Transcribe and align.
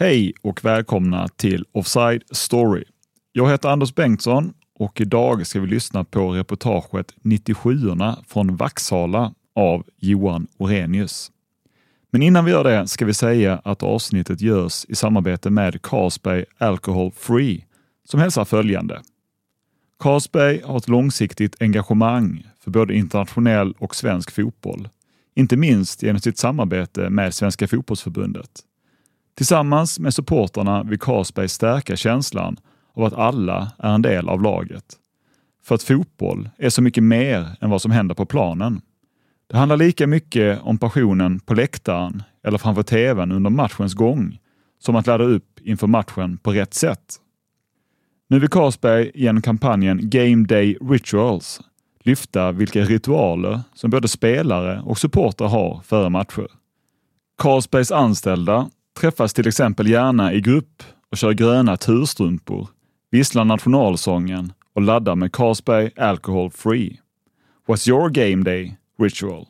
Hej 0.00 0.32
och 0.42 0.64
välkomna 0.64 1.28
till 1.28 1.64
Offside 1.72 2.22
Story. 2.30 2.84
Jag 3.32 3.50
heter 3.50 3.68
Anders 3.68 3.94
Bengtsson 3.94 4.52
och 4.74 5.00
idag 5.00 5.46
ska 5.46 5.60
vi 5.60 5.66
lyssna 5.66 6.04
på 6.04 6.30
reportaget 6.32 7.14
97orna 7.22 8.16
från 8.28 8.56
Vaxhala 8.56 9.34
av 9.54 9.84
Johan 9.96 10.46
Orenius. 10.56 11.30
Men 12.10 12.22
innan 12.22 12.44
vi 12.44 12.50
gör 12.50 12.64
det 12.64 12.88
ska 12.88 13.06
vi 13.06 13.14
säga 13.14 13.60
att 13.64 13.82
avsnittet 13.82 14.40
görs 14.40 14.84
i 14.88 14.94
samarbete 14.94 15.50
med 15.50 15.82
Carlsberg 15.82 16.44
Alcohol 16.58 17.12
Free 17.12 17.64
som 18.04 18.20
hälsar 18.20 18.44
följande. 18.44 19.02
Carlsberg 19.98 20.60
har 20.64 20.76
ett 20.76 20.88
långsiktigt 20.88 21.62
engagemang 21.62 22.46
för 22.60 22.70
både 22.70 22.94
internationell 22.94 23.74
och 23.78 23.96
svensk 23.96 24.30
fotboll, 24.30 24.88
inte 25.34 25.56
minst 25.56 26.02
genom 26.02 26.20
sitt 26.20 26.38
samarbete 26.38 27.10
med 27.10 27.34
Svenska 27.34 27.68
fotbollsförbundet. 27.68 28.64
Tillsammans 29.38 29.98
med 29.98 30.14
supporterna 30.14 30.82
vill 30.82 30.98
Carlsberg 30.98 31.48
stärka 31.48 31.96
känslan 31.96 32.56
av 32.94 33.04
att 33.04 33.12
alla 33.12 33.72
är 33.78 33.94
en 33.94 34.02
del 34.02 34.28
av 34.28 34.42
laget. 34.42 34.84
För 35.64 35.74
att 35.74 35.82
fotboll 35.82 36.48
är 36.58 36.70
så 36.70 36.82
mycket 36.82 37.02
mer 37.02 37.56
än 37.60 37.70
vad 37.70 37.82
som 37.82 37.90
händer 37.90 38.14
på 38.14 38.26
planen. 38.26 38.80
Det 39.46 39.56
handlar 39.56 39.76
lika 39.76 40.06
mycket 40.06 40.60
om 40.62 40.78
passionen 40.78 41.40
på 41.40 41.54
läktaren 41.54 42.22
eller 42.44 42.58
framför 42.58 42.82
tvn 42.82 43.32
under 43.32 43.50
matchens 43.50 43.94
gång 43.94 44.38
som 44.78 44.96
att 44.96 45.06
ladda 45.06 45.24
upp 45.24 45.60
inför 45.60 45.86
matchen 45.86 46.38
på 46.38 46.52
rätt 46.52 46.74
sätt. 46.74 47.16
Nu 48.28 48.38
vill 48.38 48.50
Carlsberg 48.50 49.10
genom 49.14 49.42
kampanjen 49.42 50.10
Game 50.10 50.46
Day 50.46 50.76
Rituals 50.80 51.60
lyfta 52.00 52.52
vilka 52.52 52.82
ritualer 52.84 53.60
som 53.74 53.90
både 53.90 54.08
spelare 54.08 54.80
och 54.80 54.98
supportrar 54.98 55.48
har 55.48 55.80
före 55.84 56.10
matcher. 56.10 56.48
Carlsbergs 57.36 57.92
anställda 57.92 58.70
träffas 58.98 59.34
till 59.34 59.48
exempel 59.48 59.88
gärna 59.88 60.32
i 60.32 60.40
grupp 60.40 60.82
och 61.10 61.16
kör 61.16 61.32
gröna 61.32 61.76
turstrumpor, 61.76 62.68
visslar 63.10 63.44
nationalsången 63.44 64.52
och 64.74 64.82
laddar 64.82 65.16
med 65.16 65.32
Carlsberg 65.32 65.90
Alcohol 65.96 66.50
Free. 66.50 67.00
What's 67.66 67.88
your 67.88 68.08
game 68.08 68.44
day 68.44 68.76
ritual? 68.98 69.46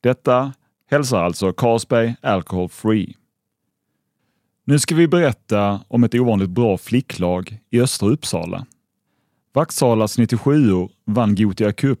Detta 0.00 0.52
hälsar 0.90 1.22
alltså 1.22 1.52
Carlsberg 1.52 2.16
Alcohol 2.22 2.68
Free. 2.68 3.14
Nu 4.64 4.78
ska 4.78 4.94
vi 4.94 5.08
berätta 5.08 5.80
om 5.88 6.04
ett 6.04 6.14
ovanligt 6.14 6.50
bra 6.50 6.78
flicklag 6.78 7.58
i 7.70 7.80
östra 7.80 8.08
Uppsala. 8.08 8.66
Vaxhalas 9.52 10.18
97 10.18 10.52
vann 11.04 11.34
Gothia 11.34 11.72
Cup, 11.72 12.00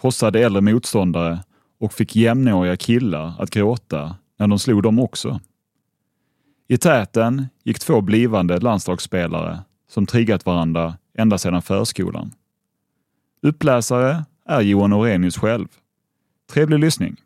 krossade 0.00 0.40
äldre 0.40 0.60
motståndare 0.60 1.38
och 1.80 1.92
fick 1.92 2.16
jämnåriga 2.16 2.76
killar 2.76 3.32
att 3.38 3.50
gråta 3.50 4.16
när 4.38 4.46
de 4.46 4.58
slog 4.58 4.82
dem 4.82 4.98
också. 4.98 5.40
I 6.68 6.76
täten 6.76 7.46
gick 7.64 7.78
två 7.78 8.00
blivande 8.00 8.60
landslagsspelare 8.60 9.58
som 9.88 10.06
triggat 10.06 10.46
varandra 10.46 10.94
ända 11.18 11.38
sedan 11.38 11.62
förskolan. 11.62 12.32
Uppläsare 13.42 14.24
är 14.48 14.60
Johan 14.60 14.92
Orenius 14.92 15.38
själv. 15.38 15.68
Trevlig 16.52 16.78
lyssning! 16.78 17.16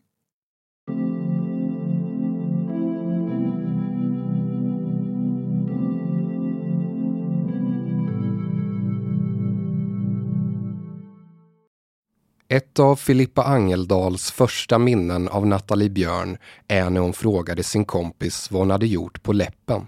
Ett 12.53 12.79
av 12.79 12.97
Filippa 12.97 13.43
Angeldals 13.45 14.31
första 14.31 14.79
minnen 14.79 15.29
av 15.29 15.47
Nathalie 15.47 15.91
Björn 15.91 16.39
är 16.69 16.91
när 16.91 17.01
hon 17.01 17.13
frågade 17.13 17.63
sin 17.63 17.85
kompis 17.85 18.51
vad 18.51 18.61
hon 18.61 18.71
hade 18.71 18.87
gjort 18.87 19.23
på 19.23 19.33
läppen. 19.33 19.87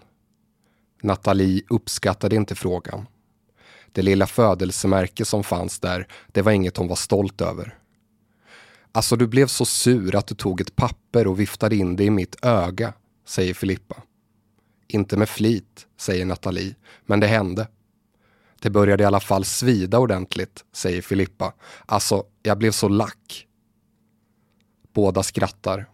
Nathalie 1.02 1.62
uppskattade 1.68 2.36
inte 2.36 2.54
frågan. 2.54 3.06
Det 3.92 4.02
lilla 4.02 4.26
födelsemärke 4.26 5.24
som 5.24 5.44
fanns 5.44 5.78
där, 5.78 6.06
det 6.32 6.42
var 6.42 6.52
inget 6.52 6.76
hon 6.76 6.88
var 6.88 6.96
stolt 6.96 7.40
över. 7.40 7.78
Alltså 8.92 9.16
du 9.16 9.26
blev 9.26 9.46
så 9.46 9.64
sur 9.64 10.16
att 10.16 10.26
du 10.26 10.34
tog 10.34 10.60
ett 10.60 10.76
papper 10.76 11.26
och 11.26 11.40
viftade 11.40 11.76
in 11.76 11.96
det 11.96 12.04
i 12.04 12.10
mitt 12.10 12.44
öga, 12.44 12.92
säger 13.26 13.54
Filippa. 13.54 13.96
Inte 14.88 15.16
med 15.16 15.28
flit, 15.28 15.86
säger 15.96 16.24
Nathalie, 16.24 16.74
men 17.06 17.20
det 17.20 17.26
hände. 17.26 17.68
Det 18.62 18.70
började 18.70 19.02
i 19.02 19.06
alla 19.06 19.20
fall 19.20 19.44
svida 19.44 19.98
ordentligt, 19.98 20.64
säger 20.72 21.02
Filippa. 21.02 21.52
Alltså, 21.86 22.24
jag 22.42 22.58
blev 22.58 22.70
så 22.70 22.88
lack. 22.88 23.46
Båda 24.92 25.22
skrattar. 25.22 25.88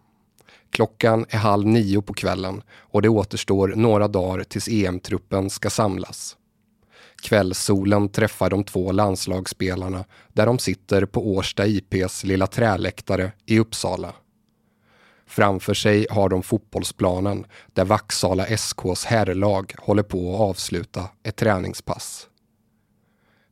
Klockan 0.71 1.25
är 1.29 1.37
halv 1.37 1.67
nio 1.67 2.01
på 2.01 2.13
kvällen 2.13 2.61
och 2.71 3.01
det 3.01 3.09
återstår 3.09 3.67
några 3.67 4.07
dagar 4.07 4.43
tills 4.43 4.67
EM-truppen 4.67 5.49
ska 5.49 5.69
samlas. 5.69 6.37
Kvällssolen 7.23 8.09
träffar 8.09 8.49
de 8.49 8.63
två 8.63 8.91
landslagsspelarna 8.91 10.05
där 10.33 10.45
de 10.45 10.59
sitter 10.59 11.05
på 11.05 11.35
Årsta 11.35 11.67
IPs 11.67 12.23
lilla 12.23 12.47
träläktare 12.47 13.31
i 13.45 13.59
Uppsala. 13.59 14.13
Framför 15.27 15.73
sig 15.73 16.07
har 16.09 16.29
de 16.29 16.43
fotbollsplanen 16.43 17.45
där 17.73 17.85
Vaxala 17.85 18.45
SKs 18.45 19.05
herrlag 19.05 19.73
håller 19.77 20.03
på 20.03 20.33
att 20.33 20.39
avsluta 20.39 21.09
ett 21.23 21.35
träningspass. 21.35 22.28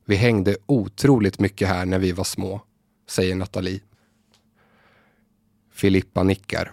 Vi 0.08 0.16
hängde 0.16 0.56
otroligt 0.66 1.40
mycket 1.40 1.68
här 1.68 1.86
när 1.86 1.98
vi 1.98 2.12
var 2.12 2.24
små, 2.24 2.60
säger 3.08 3.34
Nathalie. 3.34 3.80
Filippa 5.72 6.22
nickar. 6.22 6.72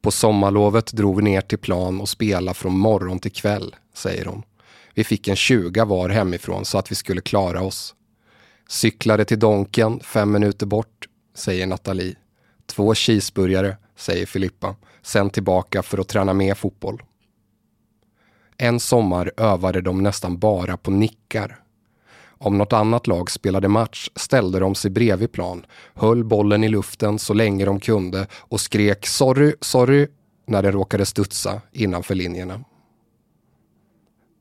På 0.00 0.10
sommarlovet 0.10 0.92
drog 0.92 1.16
vi 1.16 1.22
ner 1.22 1.40
till 1.40 1.58
plan 1.58 2.00
och 2.00 2.08
spelade 2.08 2.54
från 2.54 2.78
morgon 2.78 3.18
till 3.18 3.32
kväll, 3.32 3.76
säger 3.94 4.24
hon. 4.24 4.42
Vi 4.94 5.04
fick 5.04 5.28
en 5.28 5.36
tjuga 5.36 5.84
var 5.84 6.08
hemifrån 6.08 6.64
så 6.64 6.78
att 6.78 6.90
vi 6.90 6.94
skulle 6.94 7.20
klara 7.20 7.62
oss. 7.62 7.94
Cyklade 8.68 9.24
till 9.24 9.38
Donken, 9.38 10.00
fem 10.00 10.32
minuter 10.32 10.66
bort, 10.66 11.08
säger 11.34 11.66
Nathalie. 11.66 12.16
Två 12.66 12.94
cheeseburgare, 12.94 13.76
säger 13.96 14.26
Filippa. 14.26 14.76
Sen 15.02 15.30
tillbaka 15.30 15.82
för 15.82 15.98
att 15.98 16.08
träna 16.08 16.32
mer 16.32 16.54
fotboll. 16.54 17.02
En 18.56 18.80
sommar 18.80 19.32
övade 19.36 19.80
de 19.80 20.02
nästan 20.02 20.38
bara 20.38 20.76
på 20.76 20.90
nickar. 20.90 21.64
Om 22.38 22.58
något 22.58 22.72
annat 22.72 23.06
lag 23.06 23.30
spelade 23.30 23.68
match 23.68 24.08
ställde 24.16 24.58
de 24.58 24.74
sig 24.74 24.90
bredvid 24.90 25.32
plan, 25.32 25.66
höll 25.94 26.24
bollen 26.24 26.64
i 26.64 26.68
luften 26.68 27.18
så 27.18 27.34
länge 27.34 27.64
de 27.64 27.80
kunde 27.80 28.26
och 28.32 28.60
skrek 28.60 29.06
sorry, 29.06 29.54
sorry 29.60 30.06
när 30.46 30.62
den 30.62 30.72
råkade 30.72 31.06
studsa 31.06 31.60
innanför 31.72 32.14
linjerna. 32.14 32.64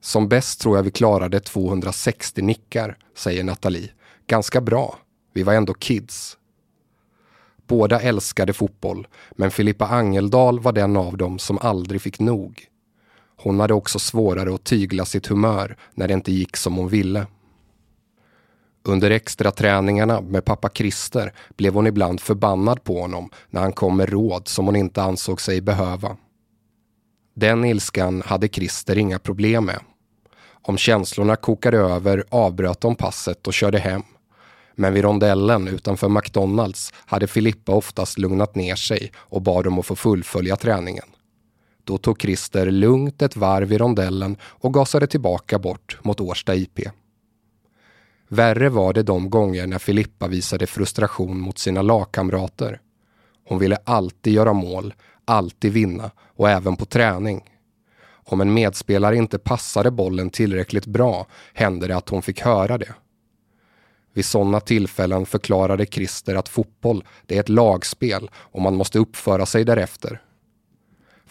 Som 0.02 0.28
bäst 0.28 0.62
tror 0.62 0.75
jag 0.75 0.84
vi 0.84 0.91
klarade 0.91 1.40
260 1.40 2.41
nickar, 2.41 2.97
säger 3.16 3.44
Nathalie. 3.44 3.90
Ganska 4.28 4.62
bra. 4.62 5.00
Vi 5.34 5.44
var 5.44 5.53
ändå 5.53 5.74
kids. 5.74 6.38
Båda 7.68 8.02
älskade 8.02 8.53
fotboll, 8.53 9.08
men 9.31 9.52
Filippa 9.52 9.88
Angeldal 9.88 10.59
var 10.59 10.72
den 10.72 10.97
av 10.97 11.18
dem 11.18 11.40
som 11.40 11.58
aldrig 11.58 12.02
fick 12.02 12.19
nog. 12.19 12.68
Hon 13.38 13.59
hade 13.59 13.74
också 13.74 14.00
svårare 14.00 14.53
att 14.56 14.64
tygla 14.64 15.06
sitt 15.06 15.28
humör 15.28 15.78
när 15.94 16.08
det 16.08 16.14
inte 16.14 16.31
gick 16.31 16.58
som 16.58 16.75
hon 16.75 16.88
ville. 16.88 17.28
Under 18.88 19.09
extra 19.12 19.52
träningarna 19.52 20.22
med 20.22 20.46
pappa 20.46 20.70
Christer 20.70 21.34
blev 21.58 21.73
hon 21.73 21.88
ibland 21.88 22.22
förbannad 22.22 22.84
på 22.84 23.02
honom 23.02 23.29
när 23.50 23.61
han 23.61 23.73
kom 23.73 23.97
med 23.97 24.09
råd 24.09 24.47
som 24.47 24.66
hon 24.66 24.76
inte 24.76 25.02
ansåg 25.02 25.41
sig 25.41 25.61
behöva. 25.61 26.17
Den 27.35 27.66
ilskan 27.66 28.23
hade 28.26 28.47
Christer 28.47 28.97
inga 28.97 29.20
problem 29.20 29.66
med. 29.66 29.79
Om 30.61 30.78
känslorna 30.78 31.35
kokade 31.35 31.78
över 31.78 32.23
avbröt 32.29 32.82
de 32.82 32.96
passet 32.96 33.47
och 33.47 33.53
körde 33.53 33.79
hem. 33.79 34.03
Men 34.76 34.94
vid 34.94 35.03
rondellen 35.03 35.67
utanför 35.67 36.09
McDonalds 36.09 36.94
hade 36.96 37.28
Filippa 37.28 37.72
oftast 37.72 38.17
lugnat 38.17 38.56
ner 38.56 38.76
sig 38.76 39.11
och 39.16 39.41
bad 39.41 39.64
dem 39.64 39.79
att 39.79 39.85
få 39.85 39.96
fullfölja 39.96 40.56
träningen. 40.56 41.06
Då 41.84 41.97
tog 41.97 42.22
Christer 42.22 42.72
lugnt 42.72 43.22
ett 43.22 43.35
varv 43.35 43.73
i 43.73 43.78
rondellen 43.78 44.38
och 44.44 44.73
gasade 44.73 45.08
tillbaka 45.08 45.59
bort 45.59 45.97
mot 46.03 46.22
Årsta 46.22 46.56
IP. 46.56 46.79
Värre 48.28 48.70
var 48.70 48.94
det 48.94 49.03
de 49.03 49.29
gånger 49.29 49.68
när 49.68 49.79
Filippa 49.79 50.28
visade 50.28 50.68
frustration 50.68 51.40
mot 51.40 51.58
sina 51.58 51.82
lagkamrater. 51.82 52.82
Hon 53.46 53.59
ville 53.59 53.78
alltid 53.84 54.34
göra 54.34 54.53
mål, 54.53 54.94
alltid 55.26 55.74
vinna 55.74 56.12
och 56.35 56.50
även 56.50 56.76
på 56.76 56.85
träning. 56.85 57.50
Om 58.09 58.41
en 58.41 58.53
medspelare 58.53 59.16
inte 59.18 59.40
passade 59.40 59.91
bollen 59.91 60.29
tillräckligt 60.29 60.85
bra 60.85 61.28
hände 61.53 61.88
det 61.88 61.97
att 61.97 62.09
hon 62.09 62.22
fick 62.22 62.41
höra 62.41 62.78
det. 62.78 62.94
Vid 64.14 64.26
sådana 64.26 64.59
tillfällen 64.59 65.26
förklarade 65.26 65.85
Christer 65.85 66.35
att 66.35 66.50
fotboll 66.50 67.03
det 67.26 67.35
är 67.35 67.40
ett 67.40 67.50
lagspel 67.50 68.30
och 68.34 68.62
man 68.62 68.76
måste 68.76 69.00
uppföra 69.00 69.46
sig 69.46 69.64
därefter. 69.64 70.22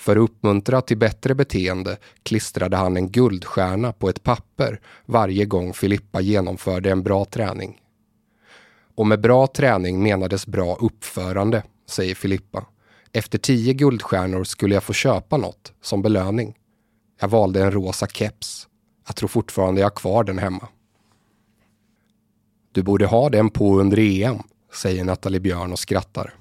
För 0.07 0.17
att 0.17 0.31
uppmuntra 0.31 0.81
till 0.81 0.97
bättre 0.97 1.35
beteende 1.35 1.97
klistrade 2.23 2.77
han 2.77 2.97
en 2.97 3.11
guldstjärna 3.11 3.93
på 3.93 4.09
ett 4.09 4.23
papper 4.23 4.81
varje 5.07 5.45
gång 5.45 5.73
Filippa 5.73 6.21
genomförde 6.21 6.91
en 6.91 7.03
bra 7.03 7.25
träning. 7.25 7.81
Och 8.95 9.07
med 9.07 9.21
bra 9.21 9.47
träning 9.47 10.03
menades 10.03 10.47
bra 10.47 10.77
uppförande, 10.81 11.63
säger 11.89 12.15
Filippa. 12.15 12.67
Efter 13.13 13.39
tio 13.39 13.73
guldstjärnor 13.73 14.45
skulle 14.45 14.75
jag 14.75 14.83
få 14.83 14.93
köpa 14.93 15.37
något 15.37 15.73
som 15.83 16.03
belöning. 16.03 16.57
Jag 17.21 17.29
valde 17.29 17.63
en 17.63 17.71
rosa 17.71 18.07
keps. 18.07 18.69
Jag 19.07 19.17
tror 19.17 19.29
fortfarande 19.29 19.81
jag 19.81 19.87
har 19.87 19.97
kvar 19.97 20.25
den 20.25 20.39
hemma. 20.39 20.69
Du 22.73 22.83
borde 22.83 23.07
ha 23.07 23.29
den 23.29 23.51
på 23.51 23.81
under 23.81 23.99
EM, 23.99 24.39
säger 24.75 25.05
Nathalie 25.05 25.41
Björn 25.41 25.73
och 25.73 25.79
skrattar. 25.79 26.35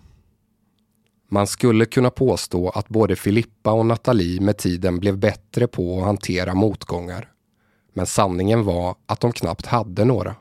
Man 1.35 1.47
skulle 1.47 1.85
kunna 1.85 2.09
påstå 2.09 2.69
att 2.69 2.89
både 2.89 3.15
Filippa 3.15 3.71
och 3.71 3.85
Nathalie 3.85 4.41
med 4.41 4.57
tiden 4.57 4.99
blev 4.99 5.17
bättre 5.17 5.67
på 5.67 5.97
att 5.99 6.05
hantera 6.05 6.53
motgångar. 6.53 7.31
Men 7.93 8.05
sanningen 8.05 8.63
var 8.63 8.95
att 9.05 9.19
de 9.19 9.31
knappt 9.31 9.65
hade 9.65 10.05
några. 10.05 10.35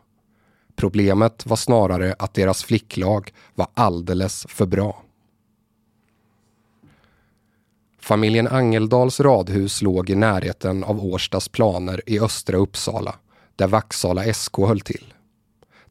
Problemet 0.77 1.47
var 1.47 1.57
snarare 1.57 2.15
att 2.19 2.35
deras 2.35 2.65
flicklag 2.65 3.33
var 3.55 3.67
alldeles 3.75 4.47
för 4.49 4.67
bra. 4.67 5.03
Familjen 8.01 8.49
Angeldals 8.49 9.21
radhus 9.21 9.83
låg 9.83 10.11
i 10.11 10.15
närheten 10.15 10.85
av 10.85 11.05
Årstas 11.05 11.49
planer 11.49 12.03
i 12.07 12.21
östra 12.21 12.57
Uppsala, 12.57 13.15
där 13.57 13.67
Vaxala 13.67 14.35
SK 14.35 14.57
höll 14.57 14.81
till. 14.81 15.14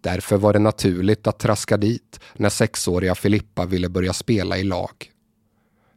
Därför 0.04 0.38
var 0.38 0.54
det 0.54 0.60
naturligt 0.60 1.28
att 1.28 1.40
traska 1.40 1.78
dit 1.78 2.20
när 2.34 2.50
sexåriga 2.50 3.16
Filippa 3.16 3.66
ville 3.66 3.90
börja 3.90 4.14
spela 4.14 4.58
i 4.58 4.64
lag. 4.64 5.12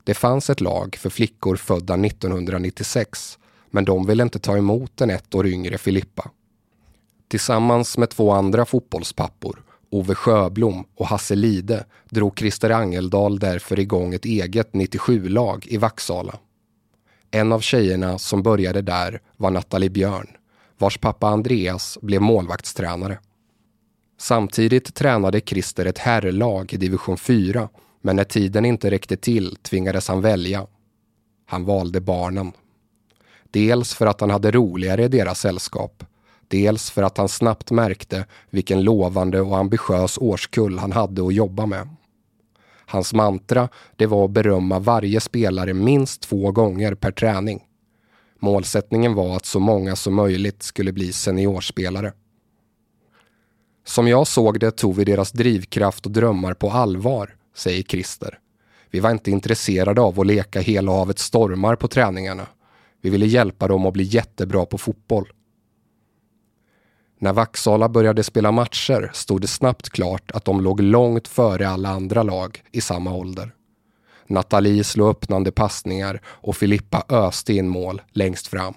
Det 0.04 0.14
fanns 0.14 0.50
ett 0.50 0.60
lag 0.60 0.96
för 0.96 1.10
flickor 1.10 1.56
födda 1.56 1.94
1996, 1.94 3.38
men 3.70 3.84
de 3.84 4.06
ville 4.06 4.22
inte 4.22 4.38
ta 4.38 4.56
emot 4.56 4.92
den 4.94 5.10
ett 5.10 5.34
år 5.34 5.46
yngre 5.46 5.78
Filippa. 5.78 6.30
Tillsammans 7.28 7.98
med 7.98 8.10
två 8.10 8.30
andra 8.30 8.64
fotbollspappor, 8.64 9.62
Ove 9.90 10.14
Sjöblom 10.14 10.84
och 10.94 11.06
Hasse 11.06 11.34
Lide, 11.34 11.84
drog 12.10 12.38
Christer 12.38 12.70
Angeldal 12.70 13.38
därför 13.38 13.80
igång 13.80 14.14
ett 14.14 14.24
eget 14.24 14.72
97-lag 14.72 15.66
i 15.66 15.76
Vaxala. 15.76 16.38
En 17.30 17.52
av 17.52 17.60
tjejerna 17.60 18.18
som 18.18 18.42
började 18.42 18.82
där 18.82 19.20
var 19.36 19.50
Nathalie 19.50 19.90
Björn, 19.90 20.28
vars 20.78 20.98
pappa 20.98 21.28
Andreas 21.28 21.98
blev 22.02 22.20
målvaktstränare. 22.20 23.18
Samtidigt 24.18 24.94
tränade 24.94 25.40
Christer 25.40 25.86
ett 25.86 25.98
herrlag 25.98 26.72
i 26.72 26.76
division 26.76 27.16
4, 27.16 27.68
men 28.00 28.16
när 28.16 28.24
tiden 28.24 28.64
inte 28.64 28.90
räckte 28.90 29.16
till 29.16 29.56
tvingades 29.56 30.08
han 30.08 30.20
välja. 30.20 30.66
Han 31.46 31.64
valde 31.64 32.00
barnen. 32.00 32.52
Dels 33.50 33.94
för 33.94 34.06
att 34.06 34.20
han 34.20 34.30
hade 34.30 34.50
roligare 34.50 35.04
i 35.04 35.08
deras 35.08 35.40
sällskap, 35.40 36.04
Dels 36.48 36.90
för 36.90 37.02
att 37.02 37.18
han 37.18 37.28
snabbt 37.28 37.70
märkte 37.70 38.26
vilken 38.50 38.82
lovande 38.82 39.40
och 39.40 39.58
ambitiös 39.58 40.18
årskull 40.18 40.78
han 40.78 40.92
hade 40.92 41.26
att 41.26 41.34
jobba 41.34 41.66
med. 41.66 41.88
Hans 42.86 43.14
mantra 43.14 43.68
det 43.96 44.06
var 44.06 44.24
att 44.24 44.30
berömma 44.30 44.78
varje 44.78 45.20
spelare 45.20 45.74
minst 45.74 46.20
två 46.20 46.52
gånger 46.52 46.94
per 46.94 47.10
träning. 47.10 47.64
Målsättningen 48.38 49.14
var 49.14 49.36
att 49.36 49.46
så 49.46 49.60
många 49.60 49.96
som 49.96 50.14
möjligt 50.14 50.62
skulle 50.62 50.92
bli 50.92 51.12
seniorspelare. 51.12 52.12
Som 53.86 54.08
jag 54.08 54.26
såg 54.26 54.60
det 54.60 54.70
tog 54.70 54.96
vi 54.96 55.04
deras 55.04 55.32
drivkraft 55.32 56.06
och 56.06 56.12
drömmar 56.12 56.54
på 56.54 56.70
allvar, 56.70 57.34
säger 57.54 57.82
Christer. 57.82 58.38
Vi 58.90 59.00
var 59.00 59.10
inte 59.10 59.30
intresserade 59.30 60.00
av 60.00 60.20
att 60.20 60.26
leka 60.26 60.60
hela 60.60 60.92
havet 60.92 61.18
stormar 61.18 61.76
på 61.76 61.88
träningarna. 61.88 62.46
Vi 63.02 63.10
ville 63.10 63.26
hjälpa 63.26 63.68
dem 63.68 63.86
att 63.86 63.92
bli 63.92 64.04
jättebra 64.04 64.66
på 64.66 64.78
fotboll. 64.78 65.28
När 67.18 67.32
Vaxala 67.32 67.88
började 67.88 68.22
spela 68.22 68.52
matcher 68.52 69.10
stod 69.14 69.40
det 69.40 69.46
snabbt 69.46 69.90
klart 69.90 70.30
att 70.30 70.44
de 70.44 70.60
låg 70.60 70.80
långt 70.80 71.28
före 71.28 71.68
alla 71.68 71.88
andra 71.88 72.22
lag 72.22 72.62
i 72.72 72.80
samma 72.80 73.14
ålder. 73.14 73.54
Nathalie 74.26 74.84
slog 74.84 75.08
öppnande 75.08 75.52
passningar 75.52 76.20
och 76.26 76.56
Filippa 76.56 77.04
öste 77.08 77.52
in 77.52 77.68
mål 77.68 78.02
längst 78.12 78.46
fram. 78.46 78.74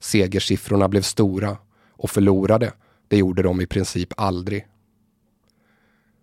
Segersiffrorna 0.00 0.88
blev 0.88 1.02
stora 1.02 1.56
och 1.90 2.10
förlorade, 2.10 2.72
det 3.08 3.16
gjorde 3.16 3.42
de 3.42 3.60
i 3.60 3.66
princip 3.66 4.12
aldrig. 4.16 4.66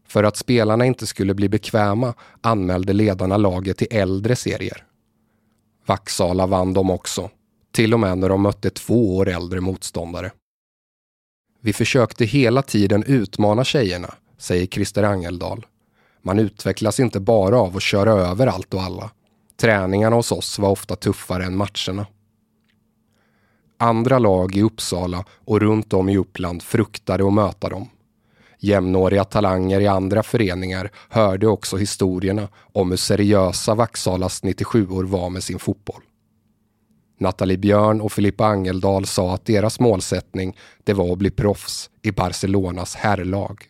För 0.08 0.24
att 0.24 0.38
spelarna 0.38 0.86
inte 0.86 1.08
skulle 1.08 1.34
bli 1.34 1.50
bekväma 1.50 2.14
anmälde 2.42 2.94
ledarna 2.94 3.38
laget 3.38 3.78
till 3.78 3.88
äldre 3.92 4.36
serier. 4.36 4.86
Vaxala 5.86 6.48
vann 6.48 6.74
dem 6.74 6.90
också, 6.90 7.30
till 7.72 7.94
och 7.94 8.00
med 8.00 8.18
när 8.18 8.30
de 8.30 8.42
mötte 8.42 8.70
två 8.70 9.18
år 9.18 9.30
äldre 9.30 9.62
motståndare. 9.62 10.32
Vi 11.62 11.74
försökte 11.74 12.26
hela 12.26 12.62
tiden 12.62 13.04
utmana 13.04 13.64
tjejerna, 13.64 14.14
säger 14.38 14.68
Christer 14.68 15.04
Angeldal. 15.04 15.66
Man 16.22 16.40
utvecklas 16.40 17.00
inte 17.00 17.20
bara 17.20 17.60
av 17.60 17.78
att 17.78 17.84
köra 17.84 18.12
över 18.12 18.48
allt 18.48 18.74
och 18.74 18.82
alla. 18.82 19.12
Träningarna 19.58 20.16
hos 20.16 20.32
oss 20.32 20.60
var 20.60 20.70
ofta 20.70 20.96
tuffare 20.96 21.46
än 21.46 21.58
matcherna. 21.58 22.08
Andra 23.84 24.20
lag 24.20 24.56
i 24.56 24.62
Uppsala 24.62 25.26
och 25.46 25.60
runt 25.60 25.94
om 25.94 26.10
i 26.10 26.18
Uppland 26.18 26.64
fruktade 26.64 27.28
att 27.28 27.34
möta 27.34 27.70
dem. 27.70 27.90
Jämnåriga 28.60 29.24
talanger 29.24 29.80
i 29.80 29.88
andra 29.88 30.24
föreningar 30.24 30.92
hörde 31.10 31.48
också 31.48 31.78
historierna 31.78 32.48
om 32.56 32.90
hur 32.90 32.98
seriösa 32.98 33.76
Vaxalas 33.76 34.44
97or 34.44 35.04
var 35.04 35.30
med 35.30 35.44
sin 35.44 35.60
fotboll. 35.60 36.02
Nathalie 37.20 37.58
Björn 37.58 38.02
och 38.02 38.12
Filippa 38.12 38.46
Angeldal 38.46 39.06
sa 39.06 39.34
att 39.34 39.46
deras 39.46 39.80
målsättning 39.80 40.58
det 40.84 40.94
var 40.94 41.12
att 41.12 41.18
bli 41.18 41.32
proffs 41.32 41.90
i 42.02 42.12
Barcelonas 42.12 42.96
herrlag. 42.96 43.64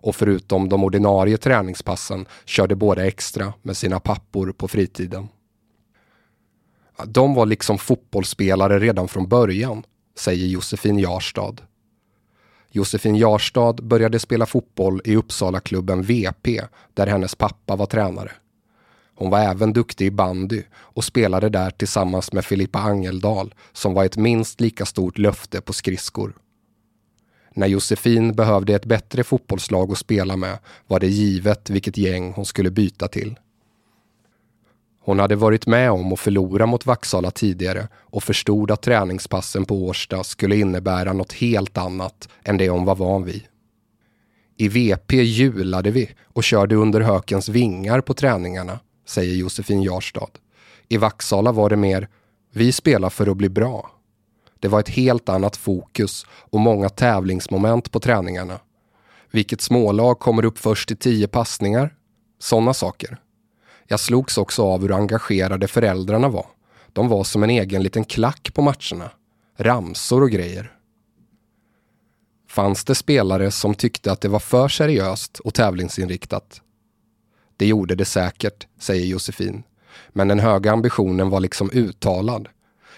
Och 0.00 0.16
förutom 0.16 0.68
de 0.68 0.84
ordinarie 0.84 1.36
träningspassen 1.36 2.26
körde 2.44 2.76
båda 2.76 3.06
extra 3.06 3.52
med 3.62 3.76
sina 3.76 4.00
pappor 4.00 4.52
på 4.52 4.68
fritiden. 4.68 5.28
De 7.06 7.34
var 7.34 7.46
liksom 7.46 7.78
fotbollsspelare 7.78 8.78
redan 8.78 9.08
från 9.08 9.28
början, 9.28 9.84
säger 10.18 10.46
Josefin 10.46 10.98
Jarstad. 10.98 11.56
Josefin 12.70 13.16
Jarstad 13.16 13.72
började 13.72 14.18
spela 14.18 14.46
fotboll 14.46 15.00
i 15.04 15.16
Uppsala-klubben 15.16 16.02
VP 16.02 16.60
där 16.94 17.06
hennes 17.06 17.34
pappa 17.34 17.76
var 17.76 17.86
tränare. 17.86 18.32
Hon 19.14 19.30
var 19.30 19.40
även 19.40 19.72
duktig 19.72 20.06
i 20.06 20.10
bandy 20.10 20.62
och 20.74 21.04
spelade 21.04 21.48
där 21.48 21.70
tillsammans 21.70 22.32
med 22.32 22.44
Filippa 22.44 22.78
Angeldal 22.78 23.54
som 23.72 23.94
var 23.94 24.04
ett 24.04 24.16
minst 24.16 24.60
lika 24.60 24.86
stort 24.86 25.18
löfte 25.18 25.60
på 25.60 25.72
skridskor. 25.72 26.32
När 27.54 27.66
Josefin 27.66 28.32
behövde 28.34 28.74
ett 28.74 28.84
bättre 28.84 29.24
fotbollslag 29.24 29.92
att 29.92 29.98
spela 29.98 30.36
med 30.36 30.58
var 30.86 31.00
det 31.00 31.08
givet 31.08 31.70
vilket 31.70 31.96
gäng 31.96 32.32
hon 32.32 32.46
skulle 32.46 32.70
byta 32.70 33.08
till. 33.08 33.38
Hon 35.04 35.18
hade 35.18 35.36
varit 35.36 35.66
med 35.66 35.90
om 35.90 36.12
att 36.12 36.20
förlora 36.20 36.66
mot 36.66 36.86
Vaxala 36.86 37.30
tidigare 37.30 37.88
och 37.94 38.22
förstod 38.22 38.70
att 38.70 38.82
träningspassen 38.82 39.64
på 39.64 39.84
Årsta 39.84 40.24
skulle 40.24 40.56
innebära 40.56 41.12
något 41.12 41.32
helt 41.32 41.78
annat 41.78 42.28
än 42.44 42.56
det 42.56 42.68
hon 42.68 42.84
var 42.84 42.96
van 42.96 43.24
vid. 43.24 43.42
I 44.56 44.68
VP 44.68 45.16
julade 45.22 45.90
vi 45.90 46.10
och 46.24 46.44
körde 46.44 46.74
under 46.74 47.00
hökens 47.00 47.48
vingar 47.48 48.00
på 48.00 48.14
träningarna 48.14 48.78
säger 49.06 49.34
Josefin 49.34 49.82
Jarstad. 49.82 50.30
I 50.88 50.96
Vaxala 50.96 51.52
var 51.52 51.70
det 51.70 51.76
mer, 51.76 52.08
vi 52.52 52.72
spelar 52.72 53.10
för 53.10 53.26
att 53.26 53.36
bli 53.36 53.48
bra. 53.48 53.90
Det 54.60 54.68
var 54.68 54.80
ett 54.80 54.88
helt 54.88 55.28
annat 55.28 55.56
fokus 55.56 56.26
och 56.30 56.60
många 56.60 56.88
tävlingsmoment 56.88 57.90
på 57.90 58.00
träningarna. 58.00 58.60
Vilket 59.30 59.60
smålag 59.60 60.18
kommer 60.18 60.44
upp 60.44 60.58
först 60.58 60.90
i 60.90 60.96
tio 60.96 61.28
passningar? 61.28 61.94
Sådana 62.38 62.74
saker. 62.74 63.18
Jag 63.86 64.00
slogs 64.00 64.38
också 64.38 64.62
av 64.62 64.80
hur 64.80 64.92
engagerade 64.92 65.68
föräldrarna 65.68 66.28
var. 66.28 66.46
De 66.92 67.08
var 67.08 67.24
som 67.24 67.42
en 67.42 67.50
egen 67.50 67.82
liten 67.82 68.04
klack 68.04 68.54
på 68.54 68.62
matcherna. 68.62 69.10
Ramsor 69.58 70.22
och 70.22 70.30
grejer. 70.30 70.72
Fanns 72.48 72.84
det 72.84 72.94
spelare 72.94 73.50
som 73.50 73.74
tyckte 73.74 74.12
att 74.12 74.20
det 74.20 74.28
var 74.28 74.38
för 74.38 74.68
seriöst 74.68 75.38
och 75.38 75.54
tävlingsinriktat? 75.54 76.60
Det 77.56 77.66
gjorde 77.66 77.94
det 77.94 78.04
säkert, 78.04 78.66
säger 78.78 79.06
Josefin. 79.06 79.62
Men 80.08 80.28
den 80.28 80.40
höga 80.40 80.72
ambitionen 80.72 81.30
var 81.30 81.40
liksom 81.40 81.70
uttalad. 81.72 82.48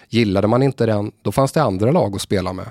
Gillade 0.09 0.47
man 0.47 0.63
inte 0.63 0.85
den, 0.85 1.11
då 1.21 1.31
fanns 1.31 1.51
det 1.51 1.63
andra 1.63 1.91
lag 1.91 2.15
att 2.15 2.21
spela 2.21 2.53
med. 2.53 2.69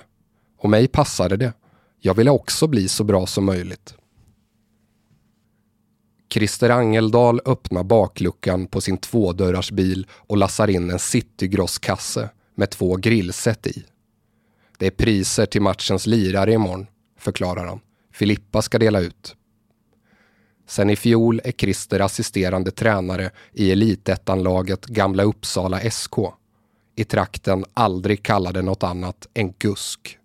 Och 0.59 0.71
mig 0.71 0.89
passade 0.89 1.37
det. 1.37 1.53
Jag 2.01 2.15
ville 2.15 2.31
också 2.31 2.67
bli 2.67 2.89
så 2.89 3.05
bra 3.05 3.27
som 3.27 3.45
möjligt. 3.45 3.95
Christer 6.35 6.71
Angeldal 6.71 7.41
öppnar 7.45 7.83
bakluckan 7.83 8.67
på 8.67 8.81
sin 8.81 8.99
tvådörrarsbil 8.99 10.07
och 10.11 10.37
lassar 10.37 10.71
in 10.71 10.91
en 10.91 10.99
citygrosskasse 10.99 12.31
med 12.55 12.71
två 12.71 12.97
grillset 12.97 13.67
i. 13.67 13.85
Det 14.79 14.87
är 14.87 14.91
priser 14.91 15.47
till 15.47 15.63
matchens 15.63 16.07
lirare 16.07 16.53
imorgon, 16.53 16.87
förklarar 17.19 17.67
han. 17.67 17.81
Filippa 18.13 18.63
ska 18.63 18.79
dela 18.79 19.01
ut. 19.01 19.37
Sen 20.67 20.91
i 20.91 20.97
fjol 20.97 21.41
är 21.45 21.53
Christer 21.53 22.01
assisterande 22.01 22.71
tränare 22.71 23.31
i 23.53 23.73
elitettanlaget 23.73 24.87
Gamla 24.87 25.23
Uppsala 25.23 25.91
SK. 25.91 26.15
I 26.97 27.05
trakten 27.05 27.65
aldrig 27.75 28.23
kallade 28.23 28.63
något 28.63 28.83
annat 28.83 29.29
än 29.35 29.53
GUSK. 29.59 30.19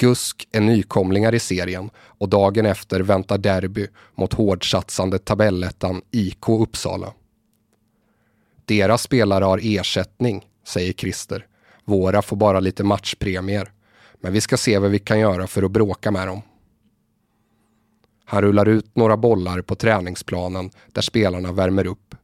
GUSK 0.00 0.48
är 0.52 0.60
nykomlingar 0.60 1.34
i 1.34 1.40
serien 1.40 1.90
och 1.96 2.28
dagen 2.28 2.66
efter 2.66 3.00
väntar 3.00 3.38
derby 3.38 3.86
mot 4.14 4.32
hårdsatsande 4.32 5.18
tabellettan 5.18 6.02
IK 6.10 6.48
Uppsala. 6.48 7.12
Deras 8.64 9.02
spelare 9.02 9.44
har 9.44 9.60
ersättning, 9.62 10.46
säger 10.66 10.92
Christer. 10.92 11.46
Våra 11.84 12.22
får 12.22 12.36
bara 12.36 12.60
lite 12.60 12.84
matchpremier. 12.84 13.72
Men 14.20 14.32
vi 14.32 14.40
ska 14.40 14.56
se 14.56 14.78
vad 14.78 14.90
vi 14.90 14.98
kan 14.98 15.20
göra 15.20 15.46
för 15.46 15.62
att 15.62 15.70
bråka 15.70 16.10
med 16.10 16.28
dem. 16.28 16.42
Han 18.24 18.42
rullar 18.42 18.68
ut 18.68 18.96
några 18.96 19.16
bollar 19.16 19.62
på 19.62 19.74
träningsplanen 19.74 20.70
där 20.92 21.02
spelarna 21.02 21.52
värmer 21.52 21.86
upp. 21.86 22.14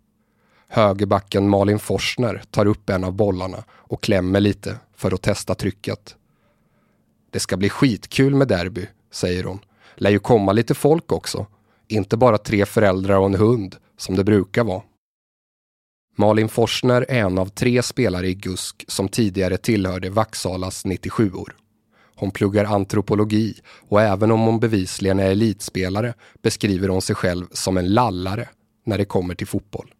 Högerbacken 0.69 1.49
Malin 1.49 1.79
Forsner 1.79 2.43
tar 2.51 2.67
upp 2.67 2.91
en 2.91 3.05
av 3.05 3.13
bollarna 3.13 3.65
och 3.71 4.03
klämmer 4.03 4.41
lite 4.41 4.77
för 4.95 5.15
att 5.15 5.23
testa 5.23 5.55
trycket. 5.55 6.17
Det 7.35 7.41
ska 7.41 7.57
bli 7.57 7.69
skitkul 7.69 8.35
med 8.35 8.49
derby, 8.49 8.87
säger 9.11 9.45
hon. 9.45 9.59
Lär 9.95 10.11
ju 10.11 10.19
komma 10.19 10.53
lite 10.53 10.75
folk 10.75 11.13
också. 11.13 11.47
Inte 11.89 12.17
bara 12.17 12.39
tre 12.39 12.67
föräldrar 12.67 13.19
och 13.19 13.27
en 13.27 13.35
hund, 13.35 13.77
som 13.97 14.17
det 14.17 14.25
brukar 14.25 14.65
vara. 14.65 14.83
Malin 16.17 16.49
Forsner 16.49 17.07
är 17.09 17.21
en 17.21 17.39
av 17.39 17.47
tre 17.47 17.83
spelare 17.83 18.29
i 18.29 18.35
GUSK 18.35 18.85
som 18.89 19.09
tidigare 19.09 19.57
tillhörde 19.57 20.11
Vaxalas 20.11 20.85
97-or. 20.85 21.57
Hon 22.17 22.31
pluggar 22.31 22.65
antropologi 22.65 23.55
och 23.89 24.03
även 24.03 24.31
om 24.31 24.41
hon 24.41 24.61
bevisligen 24.61 25.21
är 25.21 25.31
elitspelare 25.31 26.15
beskriver 26.43 26.89
hon 26.89 27.03
sig 27.03 27.17
själv 27.17 27.47
som 27.53 27.77
en 27.77 27.95
lallare 27.95 28.49
när 28.87 28.99
det 28.99 29.05
kommer 29.05 29.35
till 29.35 29.47
fotboll. 29.47 29.95